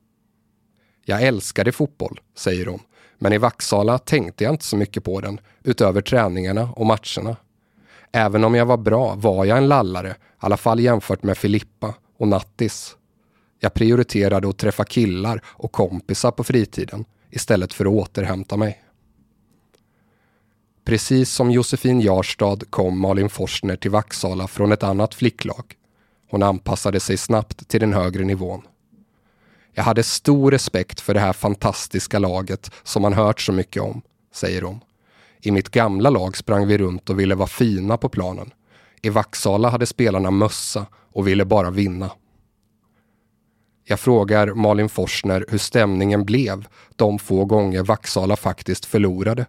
Jag 1.05 1.23
älskade 1.23 1.73
fotboll, 1.73 2.21
säger 2.35 2.67
hon, 2.67 2.81
men 3.19 3.33
i 3.33 3.39
Vaxala 3.39 3.99
tänkte 3.99 4.45
jag 4.45 4.55
inte 4.55 4.65
så 4.65 4.77
mycket 4.77 5.05
på 5.05 5.21
den 5.21 5.41
utöver 5.63 6.01
träningarna 6.01 6.73
och 6.77 6.87
matcherna. 6.87 7.37
Även 8.13 8.45
om 8.45 8.55
jag 8.55 8.67
var 8.67 8.77
bra 8.77 9.15
var 9.15 9.45
jag 9.45 9.59
en 9.59 9.69
lallare, 9.69 10.11
i 10.11 10.15
alla 10.39 10.57
fall 10.57 10.81
jämfört 10.81 11.23
med 11.23 11.39
Filippa 11.39 11.95
och 12.19 12.29
Nattis. 12.29 12.97
Jag 13.61 13.75
prioriterade 13.75 14.49
att 14.49 14.59
träffa 14.59 14.85
killar 14.85 15.41
och 15.47 15.73
kompisar 15.73 16.31
på 16.31 16.45
fritiden 16.45 17.05
istället 17.31 17.75
för 17.75 17.85
att 17.85 17.93
återhämta 17.93 18.57
mig. 18.57 18.85
Precis 20.85 21.31
som 21.31 21.51
Josefin 21.51 22.01
Jarstad 22.01 22.59
kom 22.71 23.01
Malin 23.01 23.31
Forsner 23.31 23.77
till 23.77 23.91
Vaxala 23.91 24.49
från 24.49 24.73
ett 24.73 24.83
annat 24.83 25.15
flicklag. 25.15 25.75
Hon 26.31 26.43
anpassade 26.43 27.01
sig 27.01 27.17
snabbt 27.17 27.69
till 27.69 27.81
den 27.81 27.93
högre 27.93 28.25
nivån. 28.25 28.63
Jag 29.75 29.85
hade 29.85 30.03
stor 30.03 30.51
respekt 30.51 31.01
för 31.01 31.15
det 31.15 31.21
här 31.21 31.33
fantastiska 31.33 32.19
laget 32.19 32.71
som 32.83 33.03
man 33.03 33.13
hört 33.13 33.41
så 33.41 33.53
mycket 33.53 33.83
om, 33.83 34.03
säger 34.35 34.63
hon. 34.63 34.81
I 35.41 35.51
mitt 35.51 35.69
gamla 35.69 36.11
lag 36.11 36.37
sprang 36.37 36.67
vi 36.67 36.79
runt 36.79 37.11
och 37.11 37.21
ville 37.21 37.35
vara 37.35 37.49
fina 37.49 37.97
på 37.97 38.09
planen. 38.09 38.51
I 39.03 39.09
Vaxala 39.09 39.69
hade 39.69 39.87
spelarna 39.87 40.31
mössa 40.31 40.87
och 41.13 41.29
ville 41.29 41.45
bara 41.45 41.71
vinna. 41.71 42.11
Jag 43.85 44.01
frågar 44.01 44.55
Malin 44.55 44.89
Forsner 44.89 45.45
hur 45.49 45.59
stämningen 45.59 46.25
blev 46.25 46.67
de 46.97 47.19
få 47.19 47.45
gånger 47.45 47.83
Vaxala 47.83 48.37
faktiskt 48.37 48.85
förlorade. 48.85 49.47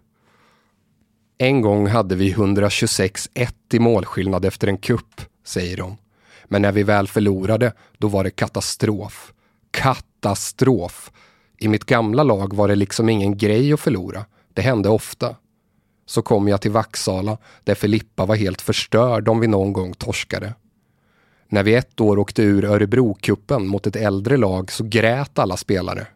En 1.38 1.60
gång 1.60 1.86
hade 1.86 2.14
vi 2.14 2.34
126-1 2.34 3.52
i 3.72 3.78
målskillnad 3.78 4.44
efter 4.44 4.68
en 4.68 4.78
kupp, 4.78 5.20
säger 5.44 5.78
hon. 5.78 5.96
Men 6.44 6.62
när 6.62 6.72
vi 6.72 6.82
väl 6.82 7.08
förlorade, 7.08 7.72
då 7.98 8.08
var 8.08 8.24
det 8.24 8.30
katastrof. 8.30 9.32
Katastrof! 9.76 11.12
I 11.58 11.68
mitt 11.68 11.84
gamla 11.84 12.22
lag 12.22 12.54
var 12.54 12.68
det 12.68 12.74
liksom 12.74 13.08
ingen 13.08 13.38
grej 13.38 13.72
att 13.72 13.80
förlora. 13.80 14.24
Det 14.54 14.62
hände 14.62 14.88
ofta. 14.88 15.36
Så 16.06 16.22
kom 16.22 16.48
jag 16.48 16.60
till 16.60 16.70
Vaxala, 16.70 17.38
där 17.64 17.74
Filippa 17.74 18.26
var 18.26 18.36
helt 18.36 18.62
förstörd 18.62 19.28
om 19.28 19.40
vi 19.40 19.46
någon 19.46 19.72
gång 19.72 19.94
torskade. 19.94 20.54
När 21.48 21.62
vi 21.62 21.74
ett 21.74 22.00
år 22.00 22.18
åkte 22.18 22.42
ur 22.42 22.64
Örebrokuppen 22.64 23.66
mot 23.66 23.86
ett 23.86 23.96
äldre 23.96 24.36
lag 24.36 24.72
så 24.72 24.84
grät 24.84 25.38
alla 25.38 25.56
spelare. 25.56 26.06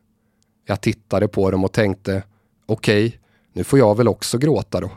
Jag 0.66 0.80
tittade 0.80 1.28
på 1.28 1.50
dem 1.50 1.64
och 1.64 1.72
tänkte, 1.72 2.22
okej, 2.66 3.06
okay, 3.06 3.18
nu 3.52 3.64
får 3.64 3.78
jag 3.78 3.96
väl 3.96 4.08
också 4.08 4.38
gråta 4.38 4.80
då. 4.80 4.90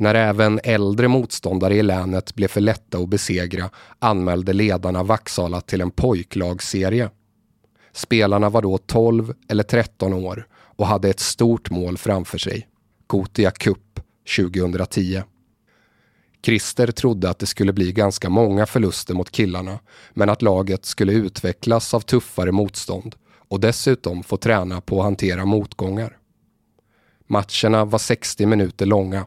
När 0.00 0.14
även 0.14 0.60
äldre 0.64 1.08
motståndare 1.08 1.76
i 1.76 1.82
länet 1.82 2.34
blev 2.34 2.48
för 2.48 2.60
lätta 2.60 2.98
att 2.98 3.08
besegra 3.08 3.70
anmälde 3.98 4.52
ledarna 4.52 5.02
Vaxala 5.02 5.60
till 5.60 5.80
en 5.80 5.90
pojklagsserie. 5.90 7.10
Spelarna 7.92 8.48
var 8.48 8.62
då 8.62 8.78
12 8.78 9.34
eller 9.48 9.62
13 9.62 10.12
år 10.12 10.46
och 10.52 10.86
hade 10.86 11.08
ett 11.08 11.20
stort 11.20 11.70
mål 11.70 11.98
framför 11.98 12.38
sig. 12.38 12.68
Gotia 13.06 13.50
Cup 13.50 14.00
2010. 14.36 15.22
Christer 16.42 16.86
trodde 16.86 17.30
att 17.30 17.38
det 17.38 17.46
skulle 17.46 17.72
bli 17.72 17.92
ganska 17.92 18.28
många 18.28 18.66
förluster 18.66 19.14
mot 19.14 19.30
killarna 19.30 19.78
men 20.14 20.28
att 20.28 20.42
laget 20.42 20.84
skulle 20.84 21.12
utvecklas 21.12 21.94
av 21.94 22.00
tuffare 22.00 22.52
motstånd 22.52 23.14
och 23.48 23.60
dessutom 23.60 24.22
få 24.22 24.36
träna 24.36 24.80
på 24.80 24.98
att 24.98 25.04
hantera 25.04 25.44
motgångar. 25.44 26.18
Matcherna 27.26 27.84
var 27.84 27.98
60 27.98 28.46
minuter 28.46 28.86
långa. 28.86 29.26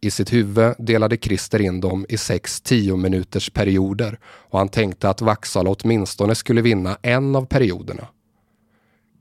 I 0.00 0.10
sitt 0.10 0.32
huvud 0.32 0.74
delade 0.78 1.16
Christer 1.16 1.60
in 1.60 1.80
dem 1.80 2.06
i 2.08 2.16
sex 2.16 2.60
tio 2.60 2.96
minuters 2.96 3.50
perioder 3.50 4.18
och 4.24 4.58
han 4.58 4.68
tänkte 4.68 5.10
att 5.10 5.20
Vaxala 5.20 5.70
åtminstone 5.70 6.34
skulle 6.34 6.62
vinna 6.62 6.98
en 7.02 7.36
av 7.36 7.46
perioderna. 7.46 8.08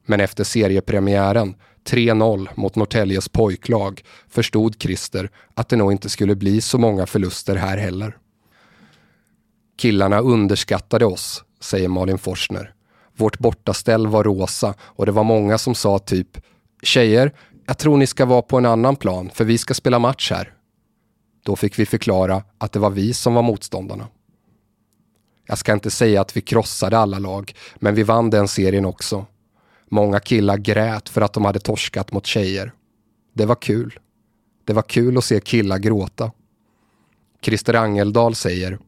Men 0.05 0.19
efter 0.19 0.43
seriepremiären 0.43 1.55
3-0 1.89 2.49
mot 2.55 2.75
Norrtäljes 2.75 3.29
pojklag 3.29 4.03
förstod 4.29 4.81
Christer 4.81 5.29
att 5.53 5.69
det 5.69 5.75
nog 5.75 5.91
inte 5.91 6.09
skulle 6.09 6.35
bli 6.35 6.61
så 6.61 6.77
många 6.77 7.05
förluster 7.05 7.55
här 7.55 7.77
heller. 7.77 8.17
Killarna 9.77 10.19
underskattade 10.19 11.05
oss, 11.05 11.43
säger 11.59 11.87
Malin 11.87 12.17
Forsner. 12.17 12.73
Vårt 13.15 13.39
bortaställ 13.39 14.07
var 14.07 14.23
rosa 14.23 14.73
och 14.79 15.05
det 15.05 15.11
var 15.11 15.23
många 15.23 15.57
som 15.57 15.75
sa 15.75 15.99
typ 15.99 16.37
Tjejer, 16.83 17.31
jag 17.65 17.77
tror 17.77 17.97
ni 17.97 18.07
ska 18.07 18.25
vara 18.25 18.41
på 18.41 18.57
en 18.57 18.65
annan 18.65 18.95
plan 18.95 19.29
för 19.33 19.45
vi 19.45 19.57
ska 19.57 19.73
spela 19.73 19.99
match 19.99 20.31
här. 20.31 20.56
Då 21.47 21.55
fick 21.55 21.79
vi 21.79 21.85
förklara 21.85 22.43
att 22.57 22.71
det 22.71 22.79
var 22.79 22.89
vi 22.89 23.13
som 23.13 23.33
var 23.33 23.41
motståndarna. 23.41 24.07
Jag 25.45 25.57
ska 25.57 25.73
inte 25.73 25.91
säga 25.91 26.21
att 26.21 26.37
vi 26.37 26.41
krossade 26.41 26.97
alla 26.97 27.19
lag, 27.19 27.53
men 27.75 27.95
vi 27.95 28.03
vann 28.03 28.29
den 28.29 28.47
serien 28.47 28.85
också. 28.85 29.25
Många 29.89 30.19
killar 30.19 30.57
grät 30.57 31.09
för 31.09 31.21
att 31.21 31.33
de 31.33 31.45
hade 31.45 31.59
torskat 31.59 32.11
mot 32.11 32.25
tjejer. 32.25 32.71
Det 33.33 33.45
var 33.45 33.55
kul. 33.55 33.99
Det 34.65 34.73
var 34.73 34.81
kul 34.81 35.17
att 35.17 35.23
se 35.23 35.39
killar 35.39 35.77
gråta. 35.77 36.31
Christer 37.41 37.73
Angeldal 37.73 38.35
säger 38.35 38.79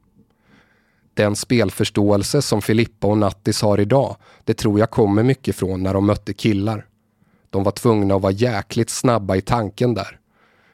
Den 1.13 1.35
spelförståelse 1.35 2.41
som 2.41 2.61
Filippa 2.61 3.07
och 3.07 3.17
Nattis 3.17 3.61
har 3.61 3.79
idag, 3.79 4.15
det 4.43 4.53
tror 4.53 4.79
jag 4.79 4.91
kommer 4.91 5.23
mycket 5.23 5.55
från 5.55 5.83
när 5.83 5.93
de 5.93 6.05
mötte 6.05 6.33
killar. 6.33 6.85
De 7.49 7.63
var 7.63 7.71
tvungna 7.71 8.15
att 8.15 8.21
vara 8.21 8.33
jäkligt 8.33 8.89
snabba 8.89 9.35
i 9.35 9.41
tanken 9.41 9.93
där. 9.93 10.18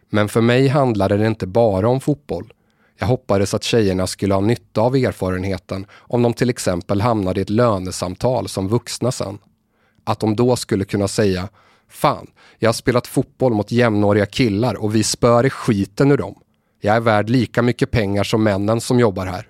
Men 0.10 0.30
för 0.30 0.42
mig 0.42 0.68
handlade 0.68 1.18
det 1.18 1.28
inte 1.28 1.48
bara 1.48 1.90
om 1.90 2.02
fotboll. 2.02 2.54
Jag 2.98 3.08
hoppades 3.08 3.54
att 3.54 3.64
tjejerna 3.64 4.08
skulle 4.08 4.34
ha 4.34 4.42
nytta 4.42 4.82
av 4.82 4.96
erfarenheten 4.96 5.86
om 5.94 6.22
de 6.22 6.34
till 6.34 6.50
exempel 6.50 7.02
hamnade 7.02 7.40
i 7.40 7.44
ett 7.44 7.50
lönesamtal 7.50 8.48
som 8.48 8.68
vuxna 8.68 9.12
sen 9.12 9.38
att 10.04 10.20
de 10.20 10.36
då 10.36 10.56
skulle 10.56 10.86
kunna 10.86 11.08
säga 11.08 11.50
Fan, 11.88 12.28
jag 12.60 12.68
har 12.68 12.74
spelat 12.74 13.08
fotboll 13.08 13.54
mot 13.54 13.72
jämnåriga 13.72 14.26
killar 14.26 14.76
och 14.76 14.96
vi 14.96 15.04
spör 15.04 15.46
i 15.46 15.50
skiten 15.50 16.12
ur 16.12 16.18
dem. 16.18 16.36
Jag 16.82 16.96
är 16.96 17.00
värd 17.00 17.30
lika 17.30 17.62
mycket 17.62 17.92
pengar 17.92 18.24
som 18.24 18.44
männen 18.44 18.82
som 18.82 19.00
jobbar 19.00 19.26
här. 19.26 19.50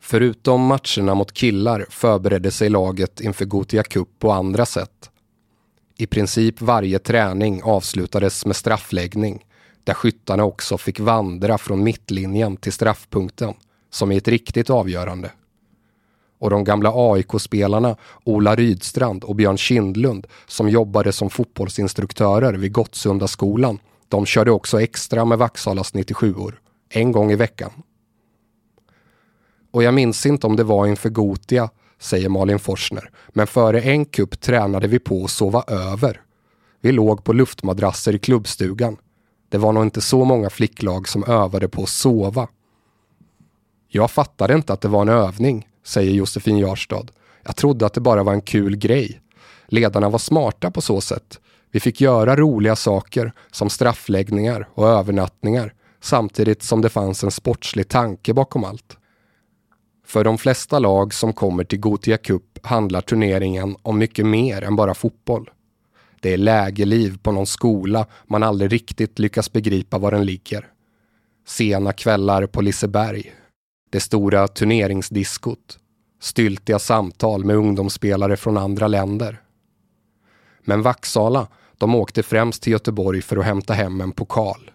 Förutom 0.00 0.60
matcherna 0.60 1.14
mot 1.14 1.32
killar 1.32 1.86
förberedde 1.90 2.50
sig 2.50 2.68
laget 2.68 3.20
inför 3.20 3.44
Gotia 3.44 3.82
Cup 3.82 4.08
på 4.18 4.32
andra 4.32 4.66
sätt. 4.66 5.10
I 5.98 6.06
princip 6.06 6.60
varje 6.60 6.98
träning 6.98 7.62
avslutades 7.62 8.46
med 8.46 8.56
straffläggning 8.56 9.44
där 9.84 9.94
skyttarna 9.94 10.44
också 10.44 10.78
fick 10.78 11.00
vandra 11.00 11.58
från 11.58 11.82
mittlinjen 11.82 12.56
till 12.56 12.72
straffpunkten 12.72 13.54
som 13.90 14.12
i 14.12 14.16
ett 14.16 14.28
riktigt 14.28 14.70
avgörande 14.70 15.30
och 16.38 16.50
de 16.50 16.64
gamla 16.64 16.92
AIK-spelarna 16.94 17.96
Ola 18.24 18.54
Rydstrand 18.54 19.24
och 19.24 19.36
Björn 19.36 19.56
Kindlund 19.56 20.26
som 20.46 20.68
jobbade 20.68 21.12
som 21.12 21.30
fotbollsinstruktörer 21.30 22.52
vid 22.52 22.72
Gottsunda 22.72 23.28
skolan. 23.28 23.78
De 24.08 24.26
körde 24.26 24.50
också 24.50 24.80
extra 24.80 25.24
med 25.24 25.38
Vaxalas 25.38 25.94
97or, 25.94 26.54
en 26.88 27.12
gång 27.12 27.32
i 27.32 27.36
veckan. 27.36 27.70
Och 29.70 29.82
jag 29.82 29.94
minns 29.94 30.26
inte 30.26 30.46
om 30.46 30.56
det 30.56 30.64
var 30.64 30.86
inför 30.86 31.08
Gotia, 31.08 31.70
säger 31.98 32.28
Malin 32.28 32.58
Forsner, 32.58 33.10
men 33.28 33.46
före 33.46 33.80
en 33.80 34.04
kupp 34.04 34.40
tränade 34.40 34.88
vi 34.88 34.98
på 34.98 35.24
att 35.24 35.30
sova 35.30 35.64
över. 35.68 36.20
Vi 36.80 36.92
låg 36.92 37.24
på 37.24 37.32
luftmadrasser 37.32 38.14
i 38.14 38.18
klubbstugan. 38.18 38.96
Det 39.48 39.58
var 39.58 39.72
nog 39.72 39.82
inte 39.82 40.00
så 40.00 40.24
många 40.24 40.50
flicklag 40.50 41.08
som 41.08 41.24
övade 41.24 41.68
på 41.68 41.82
att 41.82 41.88
sova. 41.88 42.48
Jag 43.88 44.10
fattade 44.10 44.54
inte 44.54 44.72
att 44.72 44.80
det 44.80 44.88
var 44.88 45.02
en 45.02 45.08
övning, 45.08 45.68
säger 45.84 46.12
Josefin 46.12 46.58
Jarstad. 46.58 47.06
Jag 47.42 47.56
trodde 47.56 47.86
att 47.86 47.94
det 47.94 48.00
bara 48.00 48.22
var 48.22 48.32
en 48.32 48.40
kul 48.40 48.76
grej. 48.76 49.20
Ledarna 49.66 50.08
var 50.08 50.18
smarta 50.18 50.70
på 50.70 50.80
så 50.80 51.00
sätt. 51.00 51.40
Vi 51.70 51.80
fick 51.80 52.00
göra 52.00 52.36
roliga 52.36 52.76
saker 52.76 53.32
som 53.50 53.70
straffläggningar 53.70 54.68
och 54.74 54.88
övernattningar 54.88 55.72
samtidigt 56.00 56.62
som 56.62 56.82
det 56.82 56.88
fanns 56.88 57.24
en 57.24 57.30
sportslig 57.30 57.88
tanke 57.88 58.34
bakom 58.34 58.64
allt. 58.64 58.96
För 60.06 60.24
de 60.24 60.38
flesta 60.38 60.78
lag 60.78 61.14
som 61.14 61.32
kommer 61.32 61.64
till 61.64 61.80
Gothia 61.80 62.16
Cup 62.16 62.58
handlar 62.62 63.00
turneringen 63.00 63.76
om 63.82 63.98
mycket 63.98 64.26
mer 64.26 64.62
än 64.62 64.76
bara 64.76 64.94
fotboll. 64.94 65.50
Det 66.20 66.32
är 66.32 66.36
lägerliv 66.36 67.18
på 67.22 67.32
någon 67.32 67.46
skola 67.46 68.06
man 68.26 68.42
aldrig 68.42 68.72
riktigt 68.72 69.18
lyckas 69.18 69.52
begripa 69.52 69.98
var 69.98 70.10
den 70.10 70.26
ligger. 70.26 70.68
Sena 71.46 71.92
kvällar 71.92 72.46
på 72.46 72.60
Liseberg. 72.60 73.32
Det 73.90 74.00
stora 74.00 74.48
turneringsdiskot. 74.48 75.78
Styltiga 76.20 76.78
samtal 76.78 77.44
med 77.44 77.56
ungdomsspelare 77.56 78.36
från 78.36 78.56
andra 78.56 78.88
länder. 78.88 79.40
Men 80.60 80.82
Vaxala, 80.82 81.48
de 81.78 81.94
åkte 81.94 82.22
främst 82.22 82.62
till 82.62 82.72
Göteborg 82.72 83.22
för 83.22 83.36
att 83.36 83.44
hämta 83.44 83.74
hem 83.74 84.00
en 84.00 84.12
pokal. 84.12 84.70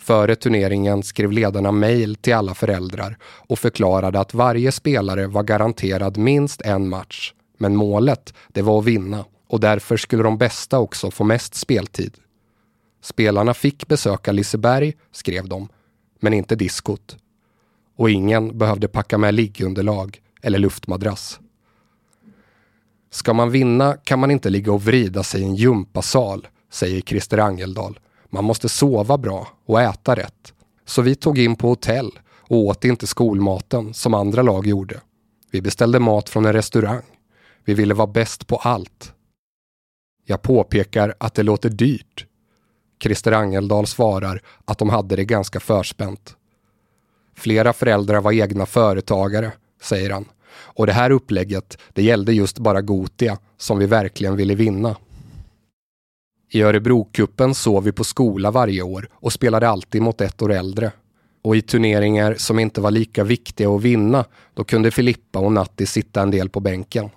Före 0.00 0.36
turneringen 0.36 1.02
skrev 1.02 1.32
ledarna 1.32 1.72
mejl 1.72 2.16
till 2.16 2.34
alla 2.34 2.54
föräldrar 2.54 3.16
och 3.22 3.58
förklarade 3.58 4.20
att 4.20 4.34
varje 4.34 4.72
spelare 4.72 5.26
var 5.26 5.42
garanterad 5.42 6.16
minst 6.16 6.60
en 6.60 6.88
match. 6.88 7.34
Men 7.58 7.76
målet, 7.76 8.34
det 8.48 8.62
var 8.62 8.78
att 8.78 8.84
vinna 8.84 9.24
och 9.46 9.60
därför 9.60 9.96
skulle 9.96 10.22
de 10.22 10.38
bästa 10.38 10.78
också 10.78 11.10
få 11.10 11.24
mest 11.24 11.54
speltid. 11.54 12.14
Spelarna 13.02 13.54
fick 13.54 13.88
besöka 13.88 14.32
Liseberg, 14.32 14.92
skrev 15.12 15.48
de, 15.48 15.68
men 16.20 16.34
inte 16.34 16.56
diskot. 16.56 17.16
Och 17.96 18.10
ingen 18.10 18.58
behövde 18.58 18.88
packa 18.88 19.18
med 19.18 19.34
liggunderlag 19.34 20.20
eller 20.42 20.58
luftmadrass. 20.58 21.40
Ska 23.10 23.32
man 23.32 23.50
vinna 23.50 23.96
kan 24.04 24.18
man 24.18 24.30
inte 24.30 24.50
ligga 24.50 24.72
och 24.72 24.82
vrida 24.82 25.22
sig 25.22 25.40
i 25.40 25.44
en 25.44 25.54
gympasal, 25.54 26.48
säger 26.70 27.00
Christer 27.00 27.38
Angeldal. 27.38 27.98
Man 28.30 28.44
måste 28.44 28.68
sova 28.68 29.18
bra 29.18 29.48
och 29.66 29.80
äta 29.80 30.16
rätt. 30.16 30.52
Så 30.84 31.02
vi 31.02 31.14
tog 31.14 31.38
in 31.38 31.56
på 31.56 31.68
hotell 31.68 32.10
och 32.28 32.58
åt 32.58 32.84
inte 32.84 33.06
skolmaten 33.06 33.94
som 33.94 34.14
andra 34.14 34.42
lag 34.42 34.66
gjorde. 34.66 35.00
Vi 35.50 35.62
beställde 35.62 35.98
mat 35.98 36.28
från 36.28 36.44
en 36.44 36.52
restaurang. 36.52 37.02
Vi 37.64 37.74
ville 37.74 37.94
vara 37.94 38.06
bäst 38.06 38.46
på 38.46 38.56
allt. 38.56 39.12
Jag 40.26 40.42
påpekar 40.42 41.14
att 41.18 41.34
det 41.34 41.42
låter 41.42 41.68
dyrt. 41.68 42.26
Christer 43.02 43.32
Angeldal 43.32 43.86
svarar 43.86 44.42
att 44.64 44.78
de 44.78 44.90
hade 44.90 45.16
det 45.16 45.24
ganska 45.24 45.60
förspänt. 45.60 46.36
Flera 47.34 47.72
föräldrar 47.72 48.20
var 48.20 48.32
egna 48.32 48.66
företagare, 48.66 49.52
säger 49.82 50.10
han. 50.10 50.24
Och 50.52 50.86
det 50.86 50.92
här 50.92 51.10
upplägget, 51.10 51.78
det 51.92 52.02
gällde 52.02 52.32
just 52.32 52.58
bara 52.58 52.80
Gotia, 52.80 53.38
som 53.56 53.78
vi 53.78 53.86
verkligen 53.86 54.36
ville 54.36 54.54
vinna. 54.54 54.96
I 56.52 56.62
Örebrokuppen 56.62 57.54
sov 57.54 57.84
vi 57.84 57.92
på 57.92 58.04
skola 58.04 58.50
varje 58.50 58.82
år 58.82 59.08
och 59.12 59.32
spelade 59.32 59.68
alltid 59.68 60.02
mot 60.02 60.20
ett 60.20 60.42
år 60.42 60.52
äldre. 60.52 60.92
Och 61.42 61.56
i 61.56 61.62
turneringar 61.62 62.34
som 62.38 62.58
inte 62.58 62.80
var 62.80 62.90
lika 62.90 63.24
viktiga 63.24 63.70
att 63.70 63.82
vinna, 63.82 64.24
då 64.54 64.64
kunde 64.64 64.90
Filippa 64.90 65.38
och 65.38 65.52
Natti 65.52 65.86
sitta 65.86 66.22
en 66.22 66.30
del 66.30 66.48
på 66.48 66.60
bänken. 66.60 67.10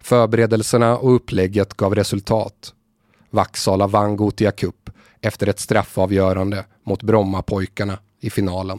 Förberedelserna 0.00 0.98
och 0.98 1.14
upplägget 1.14 1.74
gav 1.74 1.94
resultat. 1.94 2.74
Vaxala 3.30 3.86
vann 3.86 4.16
Gotia 4.16 4.50
Cup 4.50 4.90
efter 5.20 5.46
ett 5.46 5.60
straffavgörande 5.60 6.64
mot 6.84 7.02
Brommapojkarna 7.02 7.98
i 8.20 8.30
finalen. 8.30 8.78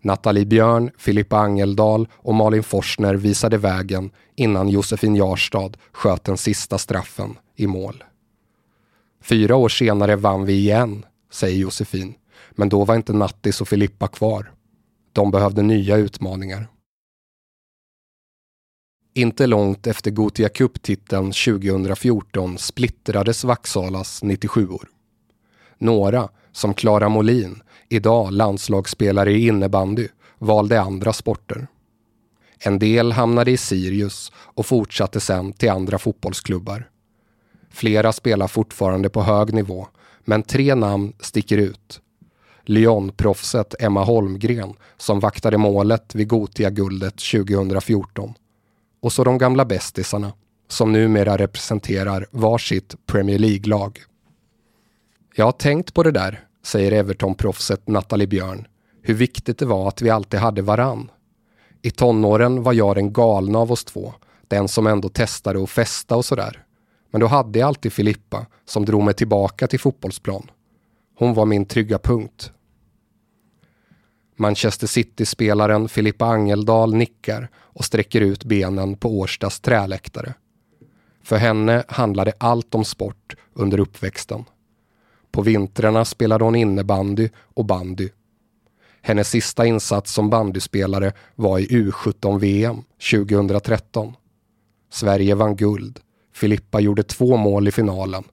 Nathalie 0.00 0.46
Björn, 0.46 0.90
Filippa 0.98 1.38
Angeldal 1.38 2.08
och 2.14 2.34
Malin 2.34 2.62
Forsner 2.62 3.14
visade 3.14 3.58
vägen 3.58 4.10
innan 4.34 4.68
Josefin 4.68 5.16
Jarstad 5.16 5.70
sköt 5.92 6.24
den 6.24 6.36
sista 6.36 6.78
straffen 6.78 7.38
i 7.56 7.66
mål. 7.66 8.04
Fyra 9.22 9.56
år 9.56 9.68
senare 9.68 10.16
vann 10.16 10.44
vi 10.44 10.52
igen, 10.52 11.06
säger 11.30 11.58
Josefin. 11.58 12.14
Men 12.50 12.68
då 12.68 12.84
var 12.84 12.96
inte 12.96 13.12
Nattis 13.12 13.60
och 13.60 13.68
Filippa 13.68 14.08
kvar. 14.08 14.52
De 15.12 15.30
behövde 15.30 15.62
nya 15.62 15.96
utmaningar. 15.96 16.68
Inte 19.14 19.46
långt 19.46 19.86
efter 19.86 20.10
Gothia 20.10 20.48
Cup-titeln 20.48 21.32
2014 21.32 22.58
splittrades 22.58 23.44
Vaxalas 23.44 24.22
97or. 24.22 24.86
Några, 25.78 26.28
som 26.58 26.74
Klara 26.74 27.08
Molin, 27.08 27.62
idag 27.88 28.32
landslagsspelare 28.32 29.32
i 29.32 29.46
innebandy, 29.46 30.08
valde 30.38 30.80
andra 30.80 31.12
sporter. 31.12 31.66
En 32.58 32.78
del 32.78 33.12
hamnade 33.12 33.50
i 33.50 33.56
Sirius 33.56 34.32
och 34.36 34.66
fortsatte 34.66 35.20
sen 35.20 35.52
till 35.52 35.70
andra 35.70 35.98
fotbollsklubbar. 35.98 36.90
Flera 37.70 38.12
spelar 38.12 38.46
fortfarande 38.48 39.08
på 39.08 39.22
hög 39.22 39.54
nivå, 39.54 39.88
men 40.24 40.42
tre 40.42 40.74
namn 40.74 41.12
sticker 41.20 41.58
ut. 41.58 42.00
Lyon-proffset 42.62 43.74
Emma 43.78 44.04
Holmgren 44.04 44.74
som 44.96 45.20
vaktade 45.20 45.58
målet 45.58 46.14
vid 46.14 46.28
Gotia-guldet 46.28 47.16
2014 47.32 48.34
och 49.00 49.12
så 49.12 49.24
de 49.24 49.38
gamla 49.38 49.64
bästisarna 49.64 50.32
som 50.68 50.92
numera 50.92 51.36
representerar 51.36 52.26
varsitt 52.30 52.94
Premier 53.06 53.38
League-lag. 53.38 53.98
Jag 55.34 55.44
har 55.44 55.52
tänkt 55.52 55.94
på 55.94 56.02
det 56.02 56.10
där, 56.10 56.47
säger 56.62 56.92
Everton-proffset 56.92 57.82
Nathalie 57.88 58.26
Björn, 58.26 58.66
hur 59.02 59.14
viktigt 59.14 59.58
det 59.58 59.66
var 59.66 59.88
att 59.88 60.02
vi 60.02 60.10
alltid 60.10 60.40
hade 60.40 60.62
varann. 60.62 61.10
I 61.82 61.90
tonåren 61.90 62.62
var 62.62 62.72
jag 62.72 62.96
den 62.96 63.12
galna 63.12 63.58
av 63.58 63.72
oss 63.72 63.84
två, 63.84 64.14
den 64.48 64.68
som 64.68 64.86
ändå 64.86 65.08
testade 65.08 65.62
att 65.62 65.70
festa 65.70 66.16
och 66.16 66.24
sådär. 66.24 66.64
Men 67.10 67.20
då 67.20 67.26
hade 67.26 67.58
jag 67.58 67.66
alltid 67.66 67.92
Filippa 67.92 68.46
som 68.64 68.84
drog 68.84 69.02
mig 69.02 69.14
tillbaka 69.14 69.66
till 69.66 69.80
fotbollsplan. 69.80 70.50
Hon 71.14 71.34
var 71.34 71.46
min 71.46 71.64
trygga 71.64 71.98
punkt. 71.98 72.52
Manchester 74.36 74.86
City-spelaren 74.86 75.88
Filippa 75.88 76.26
Angeldal 76.26 76.94
nickar 76.94 77.48
och 77.56 77.84
sträcker 77.84 78.20
ut 78.20 78.44
benen 78.44 78.96
på 78.96 79.18
Årstas 79.18 79.60
träläktare. 79.60 80.34
För 81.22 81.36
henne 81.36 81.84
handlade 81.88 82.32
allt 82.38 82.74
om 82.74 82.84
sport 82.84 83.36
under 83.54 83.80
uppväxten. 83.80 84.44
På 85.30 85.42
vintrarna 85.42 86.04
spelade 86.04 86.44
hon 86.44 86.54
innebandy 86.54 87.28
och 87.36 87.64
bandy. 87.64 88.08
Hennes 89.02 89.30
sista 89.30 89.66
insats 89.66 90.12
som 90.12 90.30
bandyspelare 90.30 91.12
var 91.34 91.58
i 91.58 91.66
U17-VM 91.66 92.76
2013. 93.10 94.14
Sverige 94.90 95.34
vann 95.34 95.56
guld. 95.56 96.00
Filippa 96.34 96.80
gjorde 96.80 97.02
två 97.02 97.36
mål 97.36 97.68
i 97.68 97.70
finalen. 97.70 98.24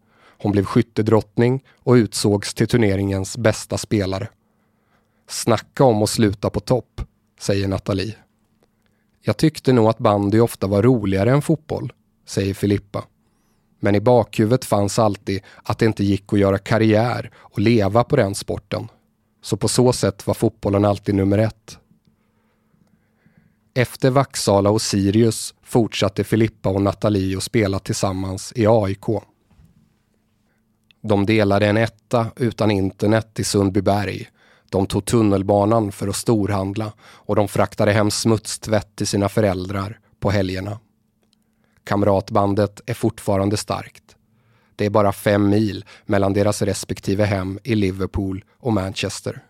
Hon 0.42 0.52
blev 0.52 0.66
skyttedrottning 0.66 1.64
och 1.76 1.94
utsågs 1.94 2.54
till 2.54 2.68
turneringens 2.68 3.38
bästa 3.38 3.78
spelare. 3.78 4.30
Snacka 5.28 5.84
om 5.84 6.04
att 6.04 6.10
sluta 6.10 6.50
på 6.50 6.60
topp, 6.60 7.02
säger 7.40 7.68
Nathalie. 7.68 8.16
Jag 9.22 9.38
tyckte 9.38 9.74
nog 9.74 9.88
att 9.88 9.98
bandy 9.98 10.40
ofta 10.40 10.68
var 10.68 10.82
roligare 10.84 11.32
än 11.32 11.42
fotboll, 11.42 11.94
säger 12.26 12.54
Filippa. 12.54 13.04
Men 13.86 13.96
i 13.96 14.02
bakhuvudet 14.02 14.66
fanns 14.66 15.00
alltid 15.00 15.42
att 15.64 15.80
det 15.80 15.86
inte 15.86 16.04
gick 16.04 16.34
att 16.34 16.40
göra 16.40 16.58
karriär 16.58 17.32
och 17.36 17.60
leva 17.60 18.04
på 18.04 18.16
den 18.16 18.36
sporten. 18.36 18.88
Så 19.42 19.58
på 19.58 19.68
så 19.68 19.94
sätt 19.94 20.28
var 20.28 20.34
fotbollen 20.34 20.86
alltid 20.86 21.16
nummer 21.16 21.38
ett. 21.38 21.78
Efter 23.76 24.10
Vaxala 24.10 24.70
och 24.70 24.82
Sirius 24.82 25.54
fortsatte 25.64 26.24
Filippa 26.24 26.70
och 26.70 26.82
Nathalie 26.82 27.38
att 27.38 27.44
spela 27.44 27.80
tillsammans 27.80 28.54
i 28.56 28.68
AIK. 28.68 29.06
De 31.02 31.26
delade 31.26 31.68
en 31.68 31.78
etta 31.78 32.28
utan 32.36 32.72
internet 32.72 33.40
i 33.40 33.44
Sundbyberg 33.44 34.30
de 34.70 34.86
tog 34.86 35.06
tunnelbanan 35.06 35.92
för 35.92 36.08
att 36.08 36.16
storhandla 36.16 36.94
och 37.02 37.36
de 37.36 37.48
fraktade 37.48 37.92
hem 37.92 38.12
smutstvätt 38.12 38.96
till 38.96 39.08
sina 39.08 39.30
föräldrar 39.30 40.00
på 40.20 40.32
helgerna. 40.32 40.80
Kamratbandet 41.86 42.82
är 42.86 42.94
fortfarande 42.94 43.58
starkt. 43.58 44.16
Det 44.76 44.86
är 44.86 44.90
bara 44.90 45.12
fem 45.12 45.50
mil 45.50 45.86
mellan 46.06 46.34
deras 46.34 46.62
respektive 46.62 47.24
hem 47.24 47.60
i 47.64 47.76
Liverpool 47.76 48.44
och 48.60 48.74
Manchester. 48.74 49.44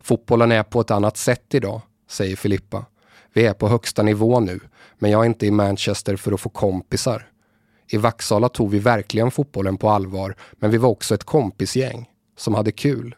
Fotbollen 0.00 0.52
är 0.52 0.62
på 0.62 0.80
ett 0.80 0.90
annat 0.90 1.16
sätt 1.16 1.54
idag, 1.54 1.80
säger 2.08 2.36
Filippa. 2.36 2.86
Vi 3.32 3.46
är 3.46 3.54
på 3.54 3.68
högsta 3.68 4.02
nivå 4.02 4.40
nu, 4.40 4.60
men 4.98 5.10
jag 5.10 5.20
är 5.20 5.26
inte 5.26 5.46
i 5.46 5.50
Manchester 5.50 6.16
för 6.16 6.32
att 6.32 6.40
få 6.40 6.48
kompisar. 6.48 7.28
I 7.88 7.96
Vaxala 7.96 8.48
tog 8.48 8.70
vi 8.70 8.78
verkligen 8.78 9.30
fotbollen 9.30 9.76
på 9.76 9.90
allvar, 9.90 10.36
men 10.52 10.70
vi 10.70 10.78
var 10.78 10.88
också 10.88 11.14
ett 11.14 11.24
kompisgäng 11.24 12.10
som 12.36 12.54
hade 12.54 12.72
kul. 12.72 13.14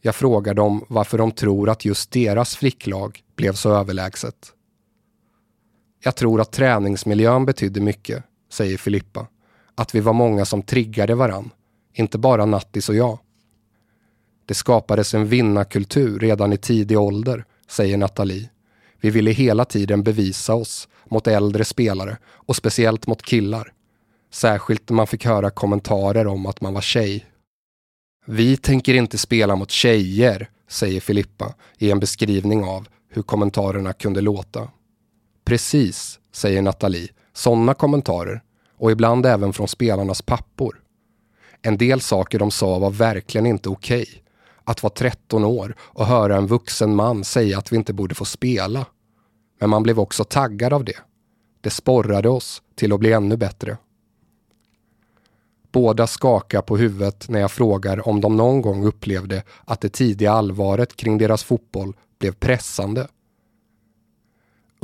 Jag 0.00 0.14
frågar 0.14 0.54
dem 0.54 0.84
varför 0.88 1.18
de 1.18 1.30
tror 1.32 1.70
att 1.70 1.84
just 1.84 2.10
deras 2.10 2.56
flicklag 2.56 3.22
blev 3.36 3.52
så 3.52 3.74
överlägset. 3.74 4.52
Jag 6.04 6.16
tror 6.16 6.40
att 6.40 6.52
träningsmiljön 6.52 7.44
betydde 7.44 7.80
mycket, 7.80 8.24
säger 8.50 8.78
Filippa. 8.78 9.26
Att 9.74 9.94
vi 9.94 10.00
var 10.00 10.12
många 10.12 10.44
som 10.44 10.62
triggade 10.62 11.14
varann, 11.14 11.50
inte 11.94 12.18
bara 12.18 12.46
Nattis 12.46 12.88
och 12.88 12.94
jag. 12.94 13.18
Det 14.46 14.54
skapades 14.54 15.14
en 15.14 15.26
vinnarkultur 15.26 16.18
redan 16.18 16.52
i 16.52 16.56
tidig 16.56 16.98
ålder, 16.98 17.44
säger 17.68 17.96
Nathalie. 17.96 18.50
Vi 19.00 19.10
ville 19.10 19.30
hela 19.30 19.64
tiden 19.64 20.02
bevisa 20.02 20.54
oss 20.54 20.88
mot 21.10 21.26
äldre 21.26 21.64
spelare 21.64 22.16
och 22.24 22.56
speciellt 22.56 23.06
mot 23.06 23.22
killar. 23.22 23.72
Särskilt 24.30 24.88
när 24.88 24.96
man 24.96 25.06
fick 25.06 25.24
höra 25.24 25.50
kommentarer 25.50 26.26
om 26.26 26.46
att 26.46 26.60
man 26.60 26.74
var 26.74 26.80
tjej 26.80 27.26
Vi 28.26 28.56
tänker 28.56 28.94
inte 28.94 29.18
spela 29.18 29.56
mot 29.56 29.70
tjejer, 29.70 30.50
säger 30.68 31.00
Filippa 31.00 31.54
i 31.78 31.90
en 31.90 32.00
beskrivning 32.00 32.64
av 32.64 32.88
hur 33.08 33.22
kommentarerna 33.22 33.92
kunde 33.92 34.20
låta. 34.20 34.68
Precis, 35.44 36.20
säger 36.32 36.62
Nathalie. 36.62 37.08
Sådana 37.32 37.74
kommentarer. 37.74 38.42
Och 38.76 38.90
ibland 38.92 39.26
även 39.26 39.52
från 39.52 39.68
spelarnas 39.68 40.22
pappor. 40.22 40.82
En 41.62 41.78
del 41.78 42.00
saker 42.00 42.38
de 42.38 42.50
sa 42.50 42.78
var 42.78 42.90
verkligen 42.90 43.46
inte 43.46 43.68
okej. 43.68 44.02
Okay. 44.02 44.18
Att 44.64 44.82
vara 44.82 44.92
13 44.92 45.44
år 45.44 45.74
och 45.80 46.06
höra 46.06 46.36
en 46.36 46.46
vuxen 46.46 46.94
man 46.94 47.24
säga 47.24 47.58
att 47.58 47.72
vi 47.72 47.76
inte 47.76 47.92
borde 47.92 48.14
få 48.14 48.24
spela. 48.24 48.86
Men 49.60 49.70
man 49.70 49.82
blev 49.82 50.00
också 50.00 50.24
taggad 50.24 50.72
av 50.72 50.84
det. 50.84 50.98
Det 51.60 51.70
sporrade 51.70 52.28
oss 52.28 52.62
till 52.74 52.92
att 52.92 53.00
bli 53.00 53.12
ännu 53.12 53.36
bättre. 53.36 53.76
Båda 55.72 56.06
skakar 56.06 56.62
på 56.62 56.76
huvudet 56.76 57.28
när 57.28 57.40
jag 57.40 57.50
frågar 57.50 58.08
om 58.08 58.20
de 58.20 58.36
någon 58.36 58.62
gång 58.62 58.84
upplevde 58.84 59.42
att 59.64 59.80
det 59.80 59.88
tidiga 59.88 60.32
allvaret 60.32 60.96
kring 60.96 61.18
deras 61.18 61.44
fotboll 61.44 61.96
blev 62.18 62.32
pressande. 62.32 63.08